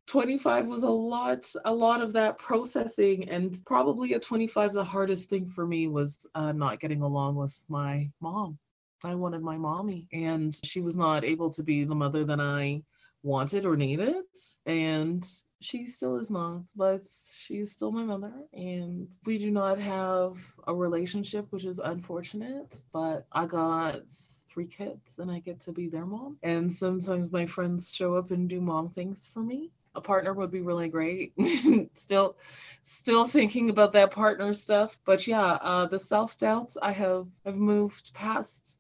[0.08, 5.30] 25 was a lot a lot of that processing and probably at 25 the hardest
[5.30, 8.58] thing for me was uh, not getting along with my mom.
[9.04, 12.82] I wanted my mommy and she was not able to be the mother that i
[13.24, 14.24] wanted or needed
[14.66, 15.26] and
[15.62, 20.38] she still is not but she's still my mother and we do not have
[20.68, 24.02] a relationship which is unfortunate but i got
[24.48, 28.32] three kids and i get to be their mom and sometimes my friends show up
[28.32, 31.34] and do mom things for me a partner would be really great.
[31.94, 32.36] still,
[32.82, 37.56] still thinking about that partner stuff, but yeah, uh, the self doubts I have have
[37.56, 38.80] moved past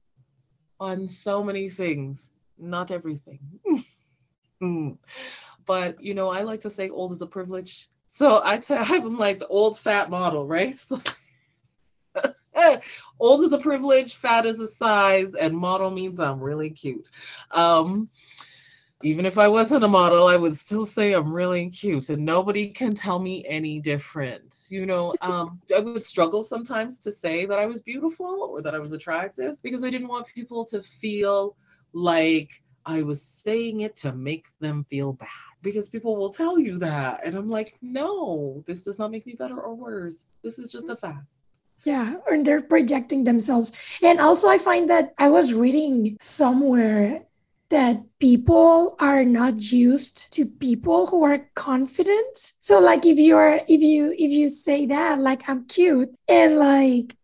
[0.80, 3.40] on so many things, not everything.
[5.66, 7.90] but you know, I like to say old is a privilege.
[8.06, 10.76] So I t- I'm like the old fat model, right?
[13.20, 17.10] old is a privilege, fat is a size, and model means I'm really cute.
[17.52, 18.10] Um,
[19.04, 22.68] even if I wasn't a model, I would still say I'm really cute and nobody
[22.68, 24.66] can tell me any different.
[24.70, 28.74] You know, um, I would struggle sometimes to say that I was beautiful or that
[28.74, 31.56] I was attractive because I didn't want people to feel
[31.92, 35.30] like I was saying it to make them feel bad
[35.62, 37.26] because people will tell you that.
[37.26, 40.26] And I'm like, no, this does not make me better or worse.
[40.44, 41.26] This is just a fact.
[41.84, 43.74] Yeah, and they're projecting themselves.
[44.02, 47.26] And also, I find that I was reading somewhere
[47.74, 52.54] that people are not used to people who are confident.
[52.62, 57.18] So like if you're if you if you say that like I'm cute and like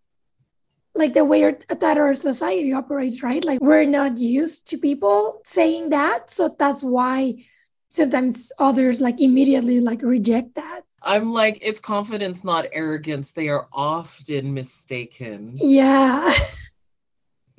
[0.95, 3.45] like the way that our society operates, right?
[3.45, 6.31] Like we're not used to people saying that.
[6.31, 7.45] So that's why
[7.89, 10.81] sometimes others like immediately like reject that.
[11.03, 13.31] I'm like, it's confidence, not arrogance.
[13.31, 15.53] They are often mistaken.
[15.57, 16.33] Yeah.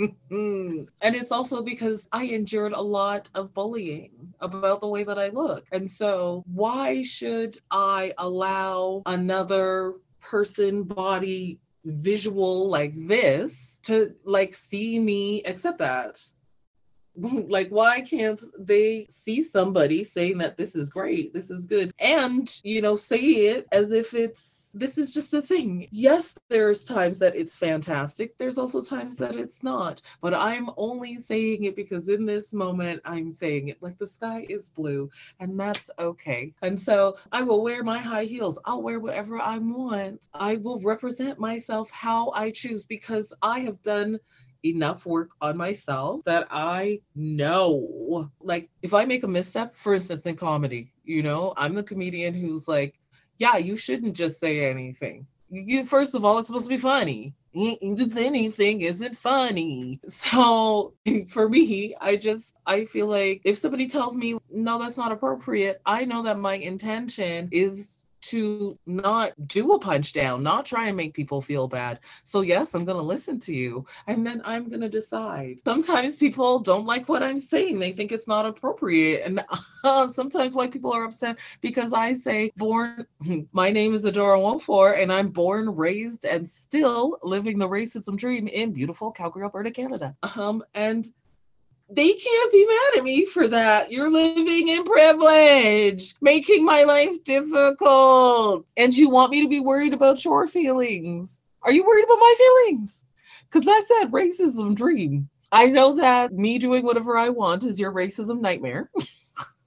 [0.31, 5.29] and it's also because I endured a lot of bullying about the way that I
[5.29, 5.67] look.
[5.73, 14.99] And so, why should I allow another person, body, visual like this to like see
[15.01, 16.19] me accept that?
[17.49, 22.61] like why can't they see somebody saying that this is great this is good and
[22.63, 25.89] you know say it as if it's this is just a thing?
[25.91, 31.19] Yes there's times that it's fantastic there's also times that it's not but i'm only
[31.19, 33.83] saying it because in this moment i'm saying it.
[33.83, 36.55] Like the sky is blue and that's okay.
[36.63, 38.59] And so i will wear my high heels.
[38.65, 40.29] I'll wear whatever i want.
[40.33, 44.21] I will represent myself how i choose because i have done
[44.65, 50.27] enough work on myself that I know, like, if I make a misstep, for instance,
[50.27, 52.99] in comedy, you know, I'm the comedian who's like,
[53.39, 55.27] yeah, you shouldn't just say anything.
[55.51, 57.35] You, first of all, it's supposed to be funny.
[57.55, 60.01] Anything isn't funny.
[60.09, 60.95] So
[61.29, 65.81] for me, I just I feel like if somebody tells me no, that's not appropriate,
[65.87, 70.97] I know that my intention is to not do a punch down, not try and
[70.97, 72.01] make people feel bad.
[72.25, 75.59] So, yes, I'm going to listen to you and then I'm going to decide.
[75.65, 79.23] Sometimes people don't like what I'm saying, they think it's not appropriate.
[79.25, 79.45] And
[79.85, 83.07] uh, sometimes white people are upset because I say, born,
[83.53, 88.47] my name is Adora Nwofor, and I'm born, raised, and still living the racism dream
[88.49, 90.17] in beautiful Calgary, Alberta, Canada.
[90.37, 91.07] Um, and
[91.93, 93.91] they can't be mad at me for that.
[93.91, 98.67] You're living in privilege, making my life difficult.
[98.77, 101.43] And you want me to be worried about your feelings.
[101.63, 103.05] Are you worried about my feelings?
[103.51, 105.29] Because I said racism dream.
[105.53, 108.91] I know that me doing whatever I want is your racism nightmare.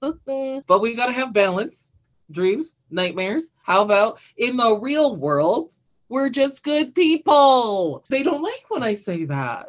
[0.00, 1.92] but we got to have balance.
[2.30, 3.50] Dreams, nightmares.
[3.62, 5.72] How about in the real world?
[6.08, 8.04] We're just good people.
[8.08, 9.66] They don't like when I say that.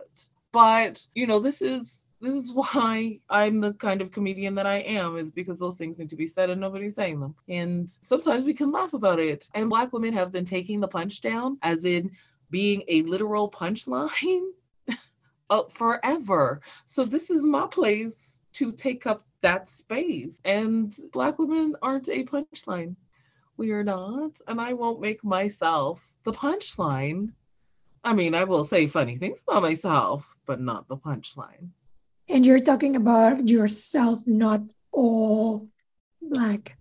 [0.53, 4.77] But, you know, this is this is why I'm the kind of comedian that I
[4.77, 7.35] am, is because those things need to be said and nobody's saying them.
[7.47, 9.49] And sometimes we can laugh about it.
[9.53, 12.11] And Black women have been taking the punch down, as in
[12.49, 14.49] being a literal punchline,
[15.49, 16.61] uh, forever.
[16.85, 20.41] So this is my place to take up that space.
[20.45, 22.95] And Black women aren't a punchline.
[23.57, 24.41] We are not.
[24.47, 27.33] And I won't make myself the punchline.
[28.03, 31.69] I mean, I will say funny things about myself, but not the punchline.
[32.27, 34.61] And you're talking about yourself, not
[34.91, 35.67] all
[36.21, 36.77] black.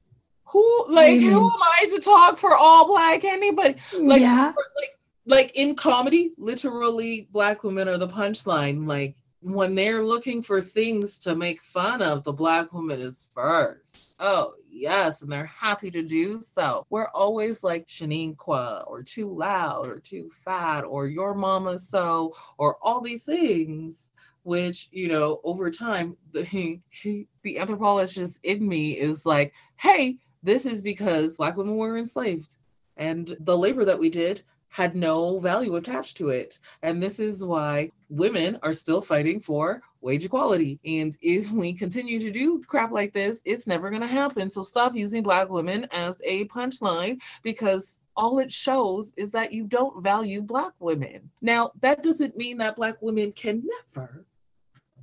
[0.49, 1.33] Who like women.
[1.33, 3.77] who am I to talk for all black anybody?
[3.99, 4.53] Like, yeah.
[4.57, 4.91] like
[5.27, 8.87] like in comedy, literally black women are the punchline.
[8.87, 14.17] Like when they're looking for things to make fun of, the black woman is first.
[14.21, 16.87] Oh, yes, and they're happy to do so.
[16.89, 22.79] We're always like Shaniqua or too loud or too fat or your mama so or
[22.81, 24.09] all these things
[24.45, 26.81] which you know over time the
[27.43, 32.57] the anthropologist in me is like hey this is because black women were enslaved
[32.97, 34.43] and the labor that we did
[34.75, 36.59] had no value attached to it.
[36.83, 40.81] And this is why women are still fighting for wage equality.
[40.85, 44.51] And if we continue to do crap like this it's never going to happen.
[44.51, 49.65] So stop using black women as a punchline because all it shows is that you
[49.65, 51.31] don't value black women.
[51.41, 53.63] Now, that doesn't mean that black women can
[53.95, 54.27] never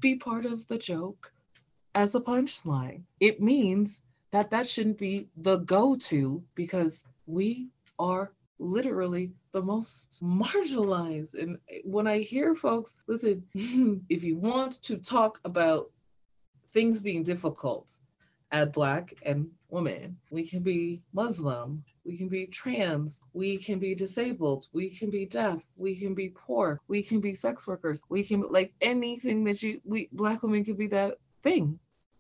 [0.01, 1.31] be part of the joke
[1.95, 3.03] as a punchline.
[3.19, 10.23] It means that that shouldn't be the go to because we are literally the most
[10.23, 11.35] marginalized.
[11.35, 13.43] And when I hear folks, listen,
[14.09, 15.91] if you want to talk about
[16.71, 17.99] things being difficult
[18.51, 23.95] at Black and women, we can be Muslim, we can be trans, we can be
[23.95, 28.23] disabled, we can be deaf, we can be poor, we can be sex workers, we
[28.23, 31.79] can be like anything that you we black women can be that thing.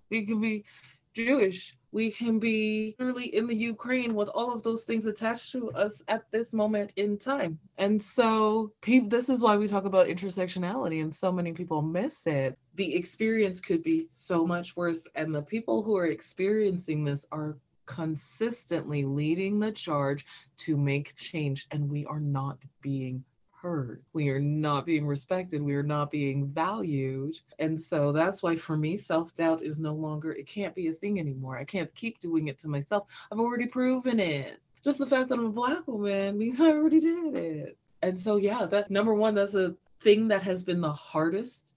[0.09, 0.65] We can be
[1.13, 5.71] Jewish, we can be literally in the Ukraine with all of those things attached to
[5.71, 7.59] us at this moment in time.
[7.77, 12.27] And so pe- this is why we talk about intersectionality and so many people miss
[12.27, 12.57] it.
[12.75, 17.57] The experience could be so much worse and the people who are experiencing this are
[17.91, 20.25] consistently leading the charge
[20.55, 23.23] to make change, and we are not being
[23.61, 24.01] heard.
[24.13, 25.61] We are not being respected.
[25.61, 27.35] We are not being valued.
[27.59, 30.93] And so that's why for me, self doubt is no longer, it can't be a
[30.93, 31.57] thing anymore.
[31.57, 33.07] I can't keep doing it to myself.
[33.31, 34.61] I've already proven it.
[34.81, 37.77] Just the fact that I'm a Black woman means I already did it.
[38.01, 41.75] And so, yeah, that number one, that's a thing that has been the hardest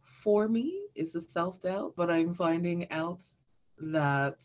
[0.00, 1.92] for me is the self doubt.
[1.96, 3.24] But I'm finding out
[3.78, 4.42] that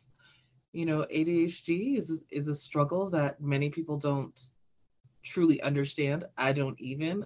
[0.76, 4.52] you know adhd is is a struggle that many people don't
[5.24, 7.26] truly understand i don't even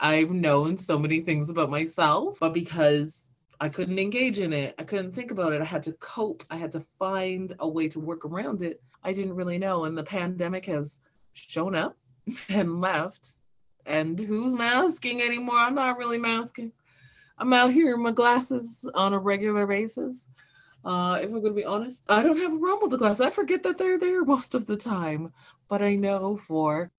[0.00, 3.30] I've known so many things about myself, but because
[3.60, 6.56] I couldn't engage in it, I couldn't think about it, I had to cope, I
[6.56, 8.82] had to find a way to work around it.
[9.04, 9.84] I didn't really know.
[9.84, 11.00] And the pandemic has
[11.34, 11.98] shown up
[12.48, 13.28] and left.
[13.84, 15.56] And who's masking anymore?
[15.56, 16.72] I'm not really masking.
[17.36, 20.28] I'm out here in my glasses on a regular basis.
[20.84, 23.20] Uh, if I'm going to be honest, I don't have a problem with the glasses.
[23.20, 25.32] I forget that they're there most of the time.
[25.68, 26.90] But I know for,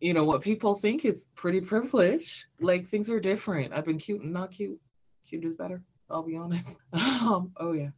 [0.00, 2.46] you know, what people think is pretty privileged.
[2.60, 3.72] Like things are different.
[3.72, 4.80] I've been cute and not cute.
[5.26, 5.82] Cute is better.
[6.10, 6.78] I'll be honest.
[6.92, 7.90] um, oh yeah.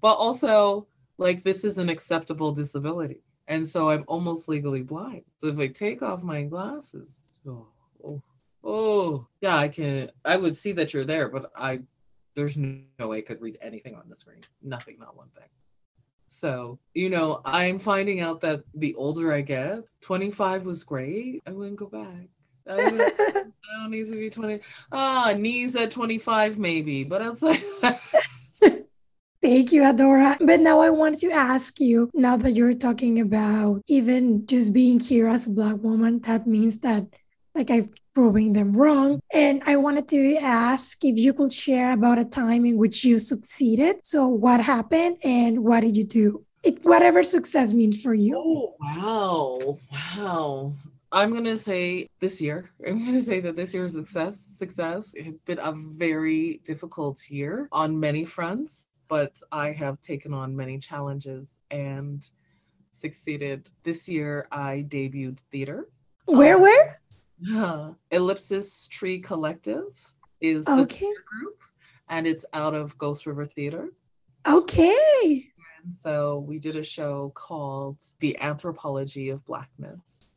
[0.00, 0.86] But also,
[1.18, 3.22] like this is an acceptable disability.
[3.46, 5.22] And so I'm almost legally blind.
[5.38, 7.66] So if I take off my glasses, oh,
[8.02, 8.22] oh,
[8.62, 10.10] oh, yeah, I can.
[10.24, 11.80] I would see that you're there, but I,
[12.34, 14.40] there's no way I could read anything on the screen.
[14.62, 15.48] Nothing, not one thing.
[16.28, 21.42] So, you know, I'm finding out that the older I get, 25 was great.
[21.46, 22.28] I wouldn't go back.
[22.68, 24.60] I, would, I don't need to be 20.
[24.90, 27.62] Ah, knees at 25, maybe, but outside.
[29.42, 30.38] Thank you, Adora.
[30.40, 35.00] But now I wanted to ask you now that you're talking about even just being
[35.00, 37.06] here as a Black woman, that means that
[37.54, 39.20] like I've proving them wrong.
[39.32, 43.18] And I wanted to ask if you could share about a time in which you
[43.18, 43.96] succeeded.
[44.02, 46.44] So, what happened and what did you do?
[46.62, 48.36] It, whatever success means for you.
[48.36, 49.78] Oh, wow.
[49.92, 50.72] Wow.
[51.12, 52.70] I'm gonna say this year.
[52.86, 57.68] I'm gonna say that this year's success success it has been a very difficult year
[57.70, 62.28] on many fronts but I have taken on many challenges and
[62.92, 63.70] succeeded.
[63.82, 65.88] This year, I debuted theater.
[66.26, 67.00] Where, um, where?
[67.52, 71.12] Uh, Ellipsis Tree Collective is the okay.
[71.26, 71.58] group,
[72.08, 73.92] and it's out of Ghost River Theater.
[74.46, 75.48] Okay.
[75.82, 80.30] And so we did a show called The Anthropology of Blackness.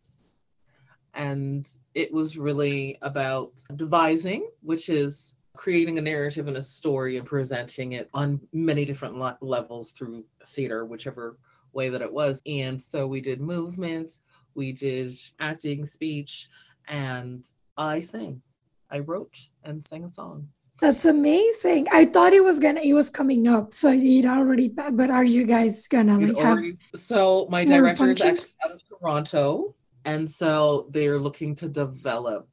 [1.13, 7.25] And it was really about devising, which is creating a narrative and a story and
[7.25, 11.37] presenting it on many different le- levels through theater, whichever
[11.73, 12.41] way that it was.
[12.45, 14.19] And so we did movement,
[14.53, 16.49] we did acting, speech,
[16.87, 17.45] and
[17.77, 18.41] I sang.
[18.89, 20.49] I wrote and sang a song.
[20.79, 21.87] That's amazing.
[21.91, 25.45] I thought it was gonna it was coming up, so it already but are you
[25.45, 29.75] guys gonna like already, have so my director is actually out of Toronto
[30.07, 32.47] and so they're looking to develop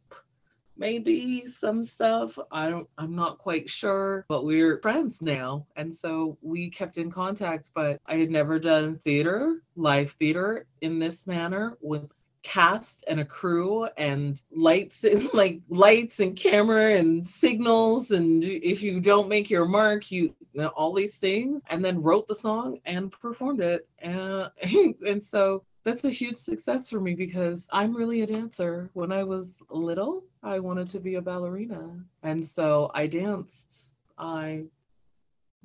[0.77, 6.37] maybe some stuff i don't i'm not quite sure but we're friends now and so
[6.43, 11.79] we kept in contact but i had never done theater live theater in this manner
[11.81, 12.11] with
[12.45, 18.83] cast and a crew and lights and like lights and camera and signals and if
[18.83, 22.35] you don't make your mark you, you know, all these things and then wrote the
[22.35, 24.51] song and performed it and
[25.07, 28.89] and so that's a huge success for me because I'm really a dancer.
[28.95, 31.91] When I was little, I wanted to be a ballerina.
[32.23, 33.95] And so I danced.
[34.17, 34.65] I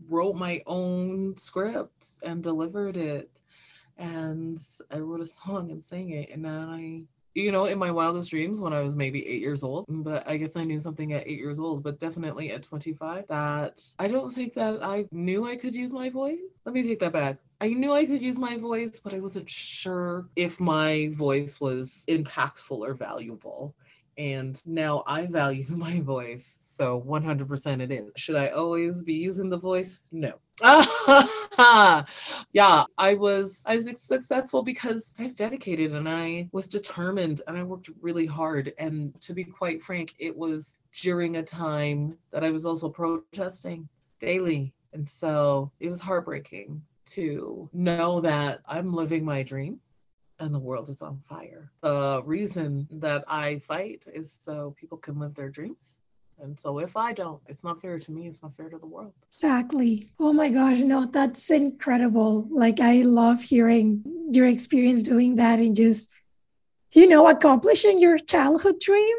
[0.09, 3.29] wrote my own script and delivered it.
[3.99, 6.29] And I wrote a song and sang it.
[6.31, 7.03] And I
[7.35, 10.37] you know, in my wildest dreams when I was maybe eight years old, but I
[10.37, 14.29] guess I knew something at eight years old, but definitely at 25 that I don't
[14.29, 16.39] think that I knew I could use my voice.
[16.65, 17.37] Let me take that back.
[17.61, 22.05] I knew I could use my voice, but I wasn't sure if my voice was
[22.07, 23.75] impactful or valuable.
[24.19, 26.57] And now I value my voice.
[26.59, 28.11] So 100% it is.
[28.17, 30.03] Should I always be using the voice?
[30.11, 30.33] No.
[32.51, 37.57] yeah, I was I was successful because I was dedicated and I was determined and
[37.57, 42.43] I worked really hard and to be quite frank, it was during a time that
[42.43, 43.87] I was also protesting
[44.19, 44.73] daily.
[44.91, 49.79] And so it was heartbreaking to know that I'm living my dream
[50.39, 51.71] and the world is on fire.
[51.81, 55.99] The reason that I fight is so people can live their dreams.
[56.41, 58.85] And so if I don't, it's not fair to me, it's not fair to the
[58.85, 59.13] world.
[59.27, 60.13] Exactly.
[60.19, 62.47] Oh my gosh, no, that's incredible.
[62.49, 66.09] Like I love hearing your experience doing that and just
[66.93, 69.15] you know accomplishing your childhood dream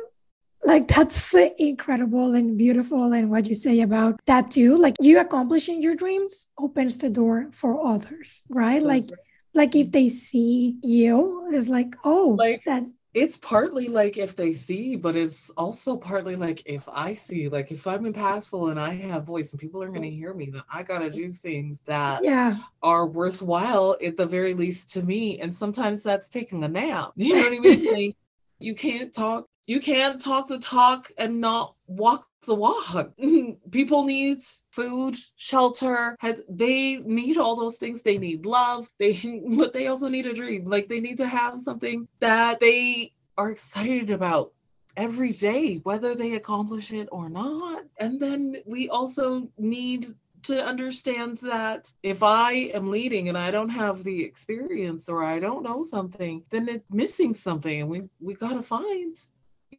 [0.64, 5.80] like that's incredible and beautiful and what you say about that too like you accomplishing
[5.80, 9.29] your dreams opens the door for others right that's like right.
[9.54, 14.52] Like if they see you it's like oh like that it's partly like if they
[14.52, 18.94] see but it's also partly like if i see like if i'm impactful and i
[18.94, 21.80] have voice and people are going to hear me then i got to do things
[21.86, 22.56] that yeah.
[22.82, 27.34] are worthwhile at the very least to me and sometimes that's taking a nap you
[27.34, 28.16] know what i mean like,
[28.60, 33.12] you can't talk you can't talk the talk and not walk the walk.
[33.70, 34.38] People need
[34.72, 36.16] food, shelter.
[36.18, 38.02] Has, they need all those things.
[38.02, 38.90] They need love.
[38.98, 39.12] They
[39.56, 40.68] but they also need a dream.
[40.68, 44.52] Like they need to have something that they are excited about
[44.96, 47.84] every day, whether they accomplish it or not.
[48.00, 50.06] And then we also need
[50.48, 55.38] to understand that if I am leading and I don't have the experience or I
[55.38, 59.16] don't know something, then it's missing something and we we got to find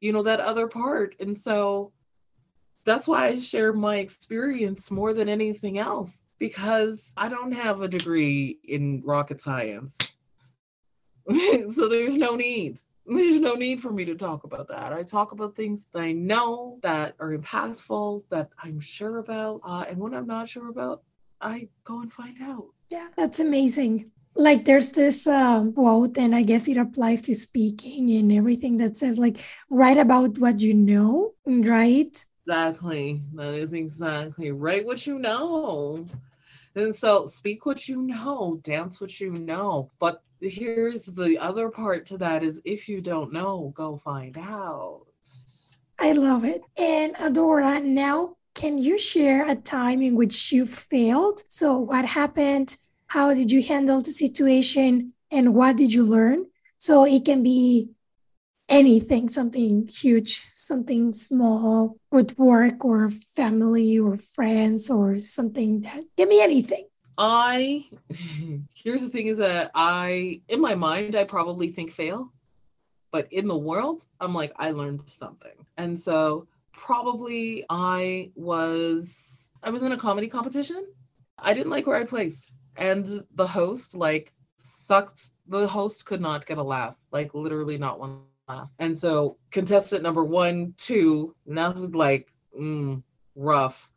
[0.02, 1.16] you know that other part.
[1.20, 1.94] And so
[2.84, 7.88] that's why I share my experience more than anything else because I don't have a
[7.88, 9.98] degree in rocket science.
[11.72, 12.82] so there's no need.
[13.06, 14.94] There's no need for me to talk about that.
[14.94, 19.62] I talk about things that I know that are impactful, that I'm sure about.
[19.64, 21.04] Uh, and when I'm not sure about,
[21.40, 22.68] I go and find out.
[22.90, 24.12] Yeah, that's amazing.
[24.36, 28.98] Like there's this um, quote, and I guess it applies to speaking and everything that
[28.98, 32.26] says, like, write about what you know, right?
[32.48, 33.22] Exactly.
[33.34, 36.08] That is exactly write What you know.
[36.76, 39.92] And so speak what you know, dance what you know.
[40.00, 45.06] But here's the other part to that is if you don't know, go find out.
[46.00, 46.62] I love it.
[46.78, 51.44] And Adora, now can you share a time in which you failed?
[51.48, 52.78] So what happened?
[53.12, 55.12] How did you handle the situation?
[55.30, 56.46] And what did you learn?
[56.78, 57.90] So it can be
[58.70, 66.30] anything, something huge, something small with work or family or friends or something that give
[66.30, 66.88] me anything.
[67.18, 67.84] I
[68.74, 72.32] here's the thing is that I in my mind I probably think fail,
[73.12, 75.58] but in the world I'm like I learned something.
[75.76, 80.86] And so probably I was I was in a comedy competition.
[81.38, 82.54] I didn't like where I placed.
[82.82, 83.06] And
[83.36, 88.22] the host like sucked the host could not get a laugh, like literally not one
[88.50, 88.70] laugh.
[88.80, 93.04] and so contestant number one, two, nothing like mm,
[93.36, 93.92] rough.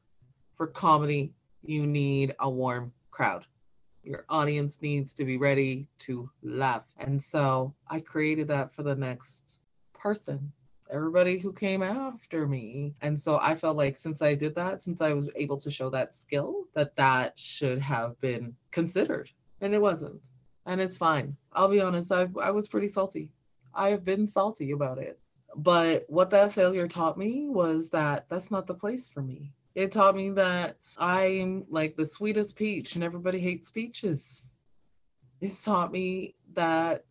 [0.52, 1.32] For comedy,
[1.62, 3.46] you need a warm crowd.
[4.02, 6.84] Your audience needs to be ready to laugh.
[6.98, 9.60] And so I created that for the next
[9.94, 10.52] person
[10.94, 12.94] everybody who came after me.
[13.02, 15.90] And so I felt like since I did that, since I was able to show
[15.90, 19.30] that skill, that that should have been considered.
[19.60, 20.30] And it wasn't.
[20.66, 21.36] And it's fine.
[21.52, 23.30] I'll be honest, I, I was pretty salty.
[23.74, 25.18] I've been salty about it.
[25.56, 29.52] But what that failure taught me was that that's not the place for me.
[29.74, 34.56] It taught me that I'm like the sweetest peach and everybody hates peaches.
[35.40, 37.04] It's taught me that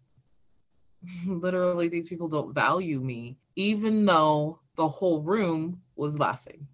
[1.28, 6.68] literally these people don't value me, even though the whole room was laughing.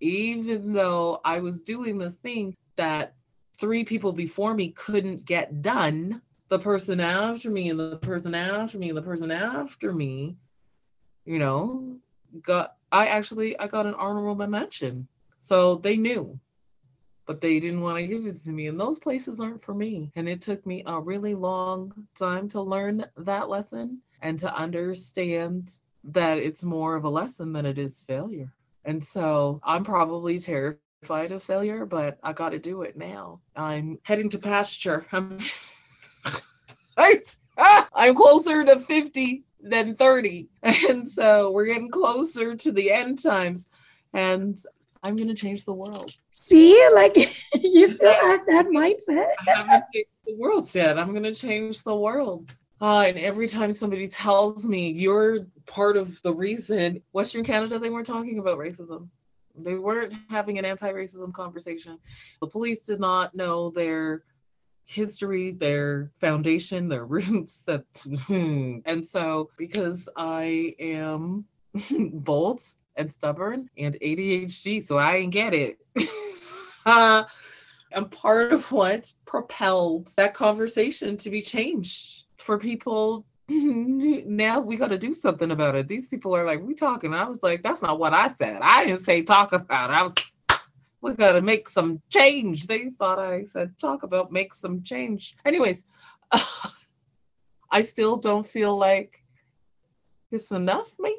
[0.00, 3.14] Even though I was doing the thing that
[3.58, 8.78] three people before me couldn't get done, the person after me and the person after
[8.78, 10.36] me and the person after me,
[11.24, 11.98] you know,
[12.42, 15.08] got I actually I got an honorable mention.
[15.40, 16.38] So they knew.
[17.26, 18.66] But they didn't want to give it to me.
[18.66, 20.12] And those places aren't for me.
[20.14, 25.80] And it took me a really long time to learn that lesson and to understand
[26.02, 28.52] that it's more of a lesson than it is failure.
[28.86, 33.40] And so I'm probably terrified of failure, but I got to do it now.
[33.54, 35.06] I'm heading to pasture.
[35.12, 35.38] I'm
[36.98, 37.36] right?
[37.94, 40.48] I'm closer to 50 than 30.
[40.62, 43.68] And so we're getting closer to the end times.
[44.14, 44.58] And
[45.02, 46.14] I'm going to change the world.
[46.30, 47.14] See, like
[47.62, 49.32] you still have that mindset.
[49.46, 50.98] I haven't changed the world yet.
[50.98, 52.50] I'm going to change the world.
[52.84, 57.88] Uh, and every time somebody tells me you're part of the reason, Western Canada, they
[57.88, 59.08] weren't talking about racism.
[59.56, 61.98] They weren't having an anti racism conversation.
[62.42, 64.24] The police did not know their
[64.86, 67.62] history, their foundation, their roots.
[67.62, 67.86] That
[68.84, 71.46] and so because I am
[72.12, 72.60] bold
[72.96, 75.78] and stubborn and ADHD, so I ain't get it.
[76.84, 77.24] uh,
[77.92, 84.88] and part of what propelled that conversation to be changed for people now we got
[84.88, 85.86] to do something about it.
[85.86, 87.12] These people are like, we talking.
[87.12, 88.60] I was like, that's not what I said.
[88.62, 89.94] I didn't say talk about it.
[89.94, 90.14] I was
[91.02, 92.66] we got to make some change.
[92.66, 95.36] They thought I said talk about make some change.
[95.44, 95.84] Anyways,
[97.70, 99.22] I still don't feel like
[100.30, 101.18] it's enough, maybe.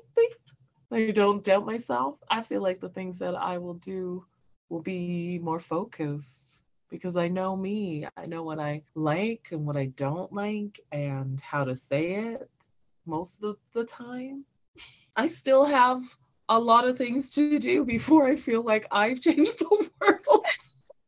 [0.92, 2.18] I don't doubt myself.
[2.30, 4.26] I feel like the things that I will do
[4.70, 8.08] will be more focused because I know me.
[8.18, 12.50] I know what I like and what I don't like and how to say it
[13.06, 14.46] most of the time.
[15.16, 16.02] I still have
[16.50, 20.46] a lot of things to do before I feel like I've changed the world.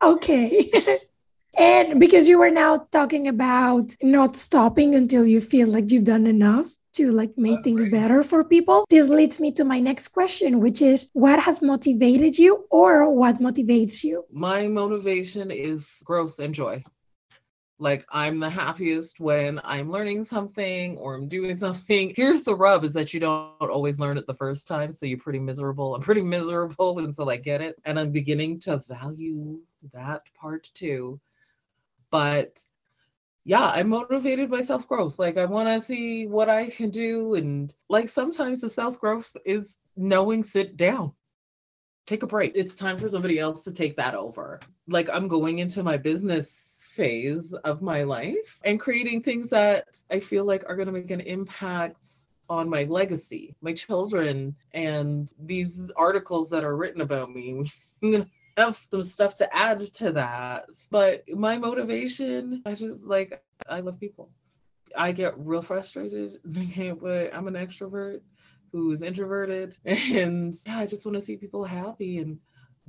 [0.03, 0.71] okay.
[1.57, 6.27] and because you were now talking about not stopping until you feel like you've done
[6.27, 10.59] enough to like make things better for people this leads me to my next question
[10.59, 16.53] which is what has motivated you or what motivates you my motivation is growth and
[16.53, 16.83] joy
[17.79, 22.11] Like I'm the happiest when I'm learning something or I'm doing something.
[22.15, 24.91] Here's the rub is that you don't always learn it the first time.
[24.91, 25.93] So you're pretty miserable.
[25.93, 27.75] I'm pretty miserable until I get it.
[27.85, 29.59] And I'm beginning to value
[29.93, 31.19] that part too.
[32.09, 32.59] But
[33.47, 35.17] yeah, I'm motivated by self growth.
[35.17, 37.35] Like, I want to see what I can do.
[37.35, 41.13] And like, sometimes the self growth is knowing sit down,
[42.05, 42.51] take a break.
[42.55, 44.59] It's time for somebody else to take that over.
[44.89, 50.19] Like, I'm going into my business phase of my life and creating things that I
[50.19, 52.05] feel like are going to make an impact
[52.49, 57.71] on my legacy, my children, and these articles that are written about me.
[58.57, 60.65] have some stuff to add to that.
[60.91, 64.29] But my motivation, I just like, I love people.
[64.95, 68.21] I get real frustrated, but I'm an extrovert
[68.71, 69.77] who is introverted.
[69.85, 72.39] And yeah, I just want to see people happy and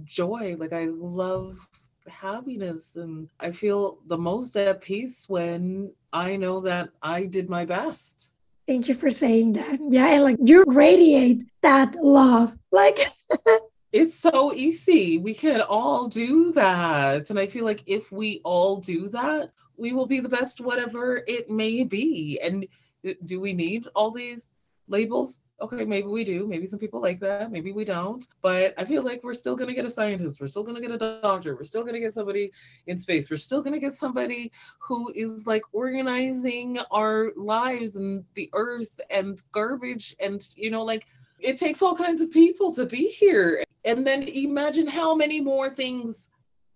[0.05, 0.57] joy.
[0.59, 1.67] Like, I love
[2.09, 2.97] happiness.
[2.97, 8.33] And I feel the most at peace when I know that I did my best.
[8.67, 9.79] Thank you for saying that.
[9.89, 12.55] Yeah, and like you radiate that love.
[12.71, 12.99] Like
[13.91, 15.17] It's so easy.
[15.19, 17.31] We can all do that.
[17.31, 21.23] And I feel like if we all do that, we will be the best, whatever
[21.27, 22.39] it may be.
[22.43, 22.67] And
[23.09, 24.49] uh, do we need all these
[24.89, 25.41] labels?
[25.61, 26.47] Okay, maybe we do.
[26.47, 27.51] Maybe some people like that.
[27.51, 28.27] Maybe we don't.
[28.43, 30.39] But I feel like we're still going to get a scientist.
[30.39, 31.57] We're still going to get a doctor.
[31.57, 32.53] We're still going to get somebody
[32.87, 33.31] in space.
[33.31, 39.01] We're still going to get somebody who is like organizing our lives and the earth
[39.11, 41.07] and garbage and, you know, like
[41.41, 43.65] it takes all kinds of people to be here.
[43.89, 46.29] And then imagine how many more things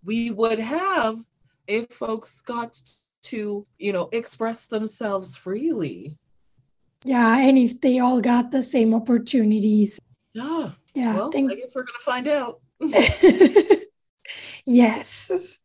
[0.03, 1.19] we would have
[1.67, 2.81] if folks got
[3.25, 6.17] to, you know, express themselves freely.
[7.05, 10.01] Yeah, and if they all got the same opportunities.
[10.33, 10.71] Yeah.
[10.95, 11.15] Yeah.
[11.17, 11.53] Well, think...
[11.53, 12.61] I guess we're gonna find out.
[14.65, 15.59] yes.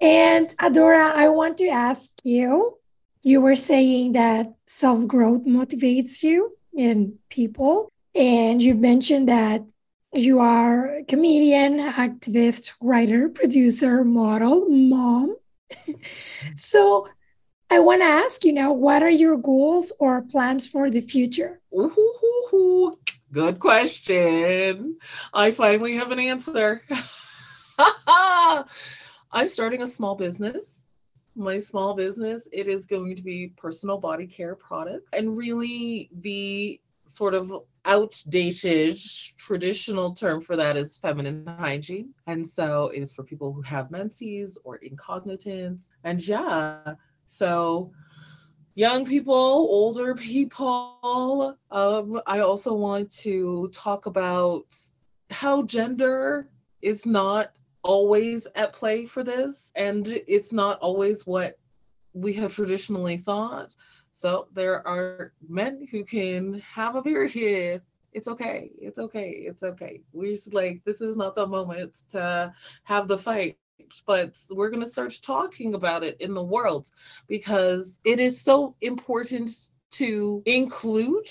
[0.00, 2.78] And Adora, I want to ask you,
[3.22, 7.90] you were saying that self-growth motivates you in people.
[8.14, 9.64] And you mentioned that
[10.14, 15.36] you are a comedian, activist, writer, producer, model, mom.
[16.56, 17.08] so
[17.70, 21.60] I want to ask you now, what are your goals or plans for the future?
[21.74, 22.98] Ooh,
[23.32, 24.98] good question.
[25.32, 26.82] I finally have an answer.
[27.78, 30.86] I'm starting a small business.
[31.34, 36.80] My small business, it is going to be personal body care products and really the
[37.06, 37.52] sort of
[37.84, 38.98] outdated
[39.36, 42.14] traditional term for that is feminine hygiene.
[42.26, 45.90] And so it is for people who have menses or incontinence.
[46.02, 46.94] And yeah,
[47.24, 47.92] so
[48.74, 51.56] young people, older people.
[51.70, 54.74] Um, I also want to talk about
[55.30, 56.48] how gender
[56.82, 57.52] is not
[57.82, 61.58] always at play for this, and it's not always what
[62.14, 63.74] we have traditionally thought.
[64.14, 67.82] So there are men who can have a period.
[68.12, 68.70] It's okay.
[68.80, 69.30] It's okay.
[69.30, 70.00] It's okay.
[70.12, 72.54] We're just like, this is not the moment to
[72.84, 73.58] have the fight
[74.06, 76.90] but we're going to start talking about it in the world
[77.28, 79.50] because it is so important
[79.90, 81.28] to include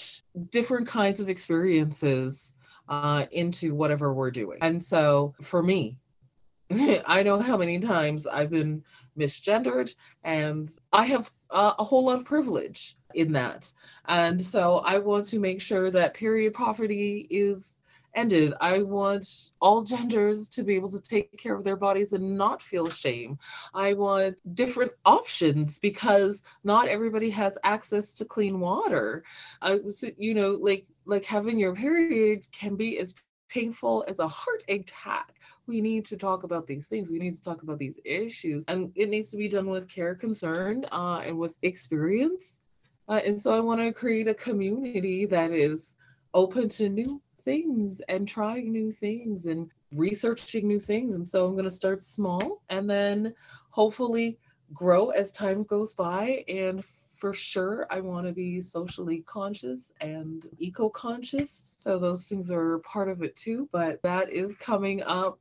[0.51, 2.53] different kinds of experiences
[2.89, 4.59] uh, into whatever we're doing.
[4.61, 5.97] And so for me,
[6.69, 8.83] I know how many times I've been
[9.17, 9.93] misgendered
[10.23, 13.71] and I have uh, a whole lot of privilege in that.
[14.07, 17.77] And so I want to make sure that period poverty is
[18.15, 18.53] ended.
[18.61, 22.61] I want all genders to be able to take care of their bodies and not
[22.61, 23.37] feel shame.
[23.73, 29.23] I want different options because not everybody has access to clean water.
[29.61, 33.13] I was, you know, like like having your period can be as
[33.53, 35.35] painful as a heart attack.
[35.67, 37.11] We need to talk about these things.
[37.11, 40.15] We need to talk about these issues, and it needs to be done with care,
[40.15, 42.61] concern, uh, and with experience.
[43.07, 45.95] Uh, and so, I want to create a community that is
[46.33, 51.15] open to new things and trying new things and researching new things.
[51.15, 53.33] And so, I'm going to start small, and then
[53.69, 54.39] hopefully
[54.73, 56.83] grow as time goes by and
[57.23, 61.77] for sure I want to be socially conscious and eco conscious.
[61.79, 63.69] So those things are part of it too.
[63.71, 65.39] But that is coming up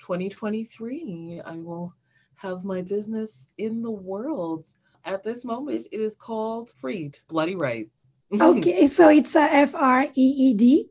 [0.00, 1.42] 2023.
[1.46, 1.94] I will
[2.34, 4.66] have my business in the world.
[5.04, 7.88] At this moment, it is called Freed Bloody Right.
[8.40, 10.88] okay, so it's a F R E E D.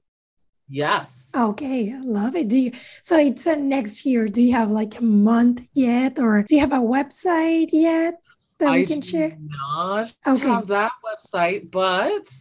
[0.70, 1.30] Yes.
[1.36, 2.48] Okay, I love it.
[2.48, 2.72] Do you?
[3.02, 4.30] So it's a next year.
[4.30, 8.14] Do you have like a month yet, or do you have a website yet?
[8.62, 9.36] That I we can share?
[9.40, 10.48] not okay.
[10.48, 12.32] have that website, but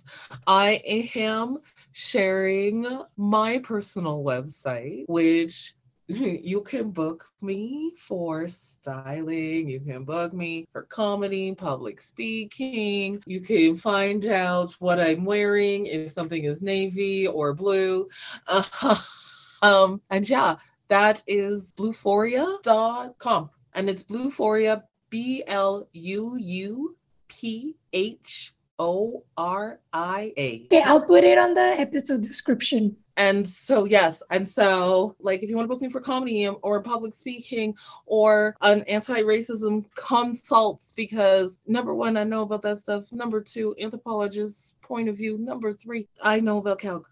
[0.47, 0.83] I
[1.15, 1.57] am
[1.93, 5.73] sharing my personal website, which
[6.09, 13.41] you can book me for styling, you can book me for comedy, public speaking, you
[13.41, 18.09] can find out what I'm wearing, if something is navy or blue.
[18.47, 18.97] Uh,
[19.63, 20.57] um, and yeah,
[20.89, 26.97] that is bluuphoria.com And it's bluuphoria, B L U U
[27.29, 30.67] P H O R I A.
[30.67, 32.97] Okay, I'll put it on the episode description.
[33.17, 34.23] And so, yes.
[34.31, 38.57] And so, like, if you want to book me for comedy or public speaking or
[38.63, 43.13] an anti racism consult, because number one, I know about that stuff.
[43.13, 45.37] Number two, anthropologist's point of view.
[45.37, 47.11] Number three, I know about Calgary.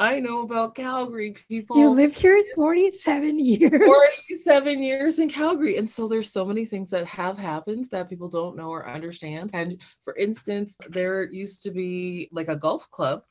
[0.00, 1.76] I know about Calgary people.
[1.76, 3.70] You lived here 47 years.
[3.70, 5.76] 47 years in Calgary.
[5.76, 9.50] And so there's so many things that have happened that people don't know or understand.
[9.52, 13.24] And for instance, there used to be like a golf club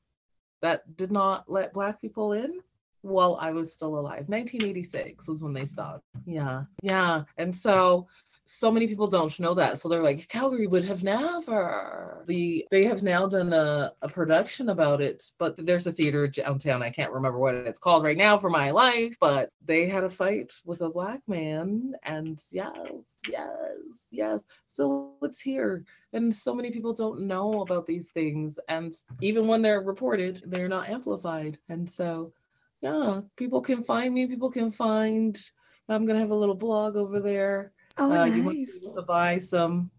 [0.61, 2.59] that did not let black people in
[3.01, 4.25] while I was still alive.
[4.27, 6.03] 1986 was when they stopped.
[6.27, 6.65] Yeah.
[6.83, 7.23] Yeah.
[7.37, 8.07] And so
[8.51, 9.79] so many people don't know that.
[9.79, 12.23] So they're like, Calgary would have never.
[12.25, 16.81] The they have now done a, a production about it, but there's a theater downtown.
[16.81, 20.09] I can't remember what it's called right now for my life, but they had a
[20.09, 24.43] fight with a black man, and yes, yes, yes.
[24.65, 25.85] So it's here.
[26.13, 28.57] And so many people don't know about these things.
[28.67, 28.91] And
[29.21, 31.59] even when they're reported, they're not amplified.
[31.69, 32.33] And so
[32.81, 35.39] yeah, people can find me, people can find
[35.87, 38.35] I'm gonna have a little blog over there Oh, uh, nice.
[38.35, 39.91] You want to buy some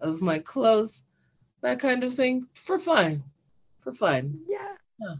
[0.00, 1.04] of my clothes,
[1.62, 3.22] that kind of thing, for fun,
[3.80, 4.40] for fun.
[4.46, 4.74] Yeah.
[5.00, 5.14] yeah.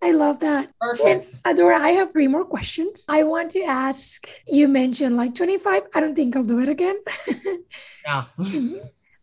[0.00, 0.70] I love that.
[0.80, 1.42] Perfect.
[1.44, 3.04] And Adora, I have three more questions.
[3.08, 5.82] I want to ask you mentioned like 25.
[5.94, 6.96] I don't think I'll do it again.
[8.06, 8.24] yeah.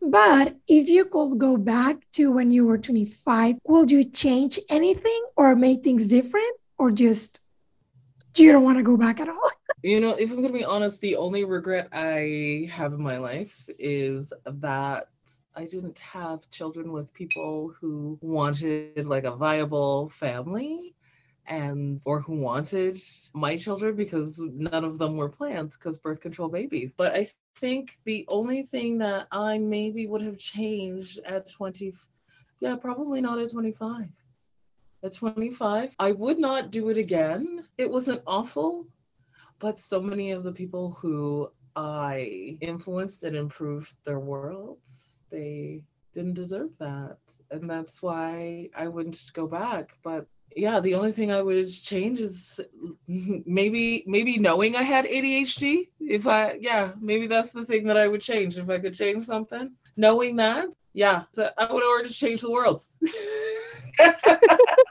[0.02, 5.26] but if you could go back to when you were 25, would you change anything
[5.38, 7.42] or make things different or just
[8.36, 9.52] you don't want to go back at all?
[9.86, 13.20] You know, if I'm going to be honest, the only regret I have in my
[13.20, 15.10] life is that
[15.56, 20.96] I didn't have children with people who wanted like a viable family
[21.46, 22.98] and or who wanted
[23.36, 26.96] my children because none of them were planned because birth control babies.
[26.98, 31.94] But I think the only thing that I maybe would have changed at 20
[32.60, 34.08] yeah, probably not at 25.
[35.04, 37.68] At 25, I would not do it again.
[37.78, 38.88] It was an awful
[39.60, 45.84] but so many of the people who I influenced and improved their worlds, they
[46.14, 47.18] didn't deserve that.
[47.52, 49.98] And that's why I wouldn't go back.
[50.04, 52.60] But yeah, the only thing I would change is
[53.08, 55.90] maybe maybe knowing I had ADHD.
[56.00, 59.26] If I yeah, maybe that's the thing that I would change if I could change
[59.26, 59.72] something.
[59.98, 62.82] Knowing that, yeah, so I would already change the world.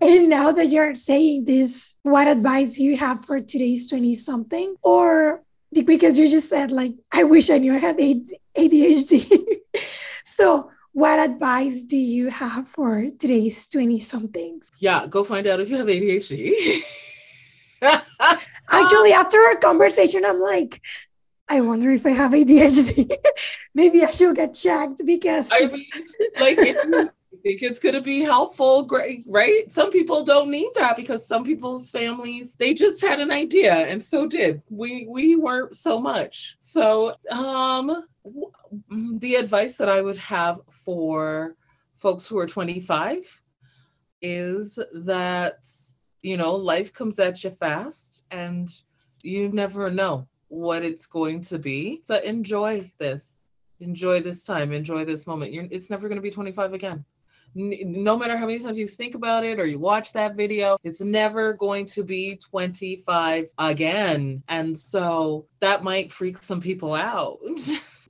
[0.00, 4.76] and now that you're saying this, what advice do you have for today's 20 something?
[4.82, 5.42] Or
[5.72, 9.42] because you just said, like, I wish I knew I had ADHD.
[10.24, 14.70] so, what advice do you have for today's 20 somethings?
[14.78, 16.80] Yeah, go find out if you have ADHD.
[18.70, 20.80] Actually, after our conversation, I'm like,
[21.48, 23.10] I wonder if I have ADHD.
[23.74, 25.86] Maybe I should get checked because I mean,
[26.40, 27.10] like if
[27.42, 29.70] think it's going to be helpful great right?
[29.70, 34.02] Some people don't need that because some people's families they just had an idea and
[34.02, 34.62] so did.
[34.70, 36.56] We we weren't so much.
[36.60, 38.04] So um
[38.90, 41.56] the advice that i would have for
[41.94, 43.40] folks who are 25
[44.20, 45.66] is that
[46.22, 48.68] you know life comes at you fast and
[49.22, 52.00] you never know what it's going to be.
[52.04, 53.38] So enjoy this.
[53.80, 54.72] Enjoy this time.
[54.72, 55.52] Enjoy this moment.
[55.52, 57.04] You're, it's never going to be 25 again
[57.58, 61.00] no matter how many times you think about it or you watch that video, it's
[61.00, 64.42] never going to be 25 again.
[64.48, 67.38] And so that might freak some people out.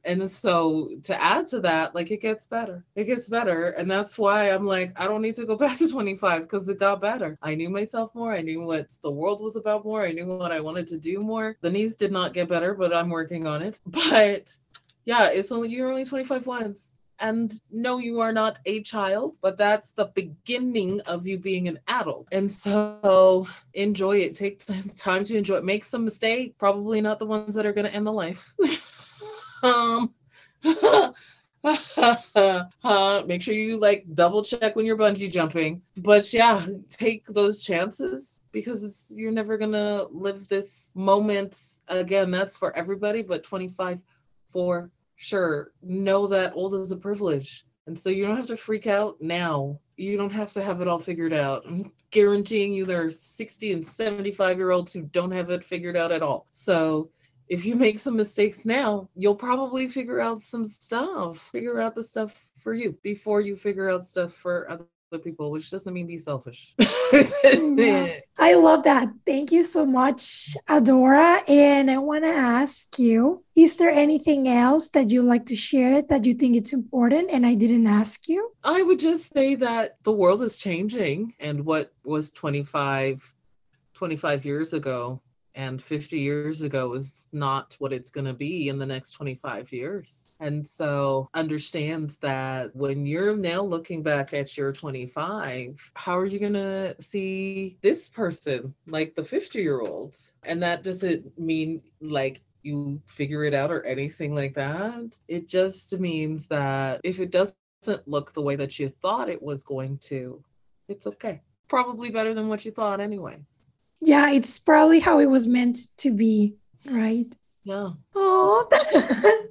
[0.05, 2.83] And so to add to that, like it gets better.
[2.97, 3.71] It gets better.
[3.71, 6.79] And that's why I'm like, I don't need to go back to 25 because it
[6.79, 7.37] got better.
[7.43, 8.33] I knew myself more.
[8.33, 10.07] I knew what the world was about more.
[10.07, 11.59] I knew what I wanted to do more.
[11.61, 13.81] The knees did not get better, but I'm working on it.
[14.09, 14.57] But
[15.05, 16.89] yeah, it's only you're only 25 once.
[17.21, 21.81] And no, you are not a child, but that's the beginning of you being an
[21.89, 22.29] adult.
[22.31, 24.35] And so enjoy it.
[24.35, 24.63] Take
[24.97, 25.65] time to enjoy it.
[25.65, 28.55] Make some mistake, probably not the ones that are going to end the life.
[29.63, 30.15] um,
[30.65, 31.13] uh,
[33.27, 35.83] make sure you like double check when you're bungee jumping.
[35.97, 41.59] But yeah, take those chances because you're never gonna live this moment
[41.89, 42.31] again.
[42.31, 44.01] That's for everybody, but 25
[44.49, 48.87] for sure know that old is a privilege and so you don't have to freak
[48.87, 51.65] out now you don't have to have it all figured out.
[51.67, 55.97] I'm guaranteeing you there are 60 and 75 year olds who don't have it figured
[55.97, 56.47] out at all.
[56.51, 57.11] So
[57.49, 61.39] if you make some mistakes now, you'll probably figure out some stuff.
[61.39, 64.85] Figure out the stuff for you before you figure out stuff for other
[65.17, 66.75] people, which doesn't mean be selfish.
[66.79, 69.09] yeah, I love that.
[69.25, 71.49] Thank you so much, Adora.
[71.49, 76.03] And I want to ask you, is there anything else that you like to share
[76.03, 78.53] that you think it's important and I didn't ask you?
[78.63, 83.35] I would just say that the world is changing and what was 25
[83.95, 85.21] 25 years ago
[85.55, 89.73] and 50 years ago is not what it's going to be in the next 25
[89.73, 90.29] years.
[90.41, 96.39] And so understand that when you're now looking back at your 25, how are you
[96.39, 100.17] going to see this person like the 50 year old?
[100.45, 105.19] And that doesn't mean like you figure it out or anything like that.
[105.29, 107.57] It just means that if it doesn't
[108.07, 110.43] look the way that you thought it was going to,
[110.89, 111.41] it's okay.
[111.69, 113.58] Probably better than what you thought, anyways.
[114.01, 117.27] Yeah, it's probably how it was meant to be, right?
[117.65, 117.91] Yeah.
[118.15, 118.69] Oh,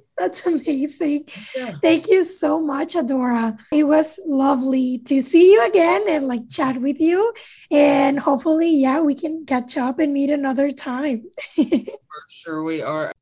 [0.18, 1.28] that's amazing.
[1.56, 1.76] Yeah.
[1.82, 3.58] Thank you so much, Adora.
[3.72, 7.32] It was lovely to see you again and like chat with you.
[7.70, 11.24] And hopefully, yeah, we can catch up and meet another time.
[11.54, 13.12] For sure, we are.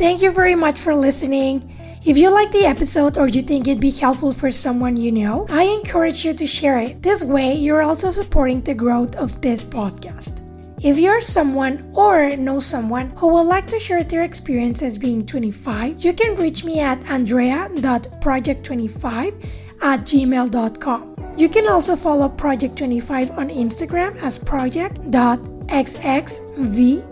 [0.00, 1.76] Thank you very much for listening.
[2.02, 5.44] If you like the episode or you think it'd be helpful for someone you know,
[5.50, 7.02] I encourage you to share it.
[7.02, 10.40] This way, you're also supporting the growth of this podcast.
[10.82, 15.26] If you're someone or know someone who would like to share their experience as being
[15.26, 19.46] 25, you can reach me at andrea.project25
[19.82, 21.16] at gmail.com.
[21.36, 27.09] You can also follow Project 25 on Instagram as project.xxv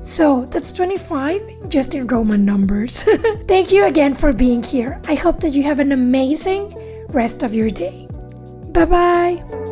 [0.00, 3.02] so that's 25 just in Roman numbers.
[3.46, 5.00] Thank you again for being here.
[5.08, 6.74] I hope that you have an amazing
[7.08, 8.06] rest of your day.
[8.72, 9.67] Bye bye.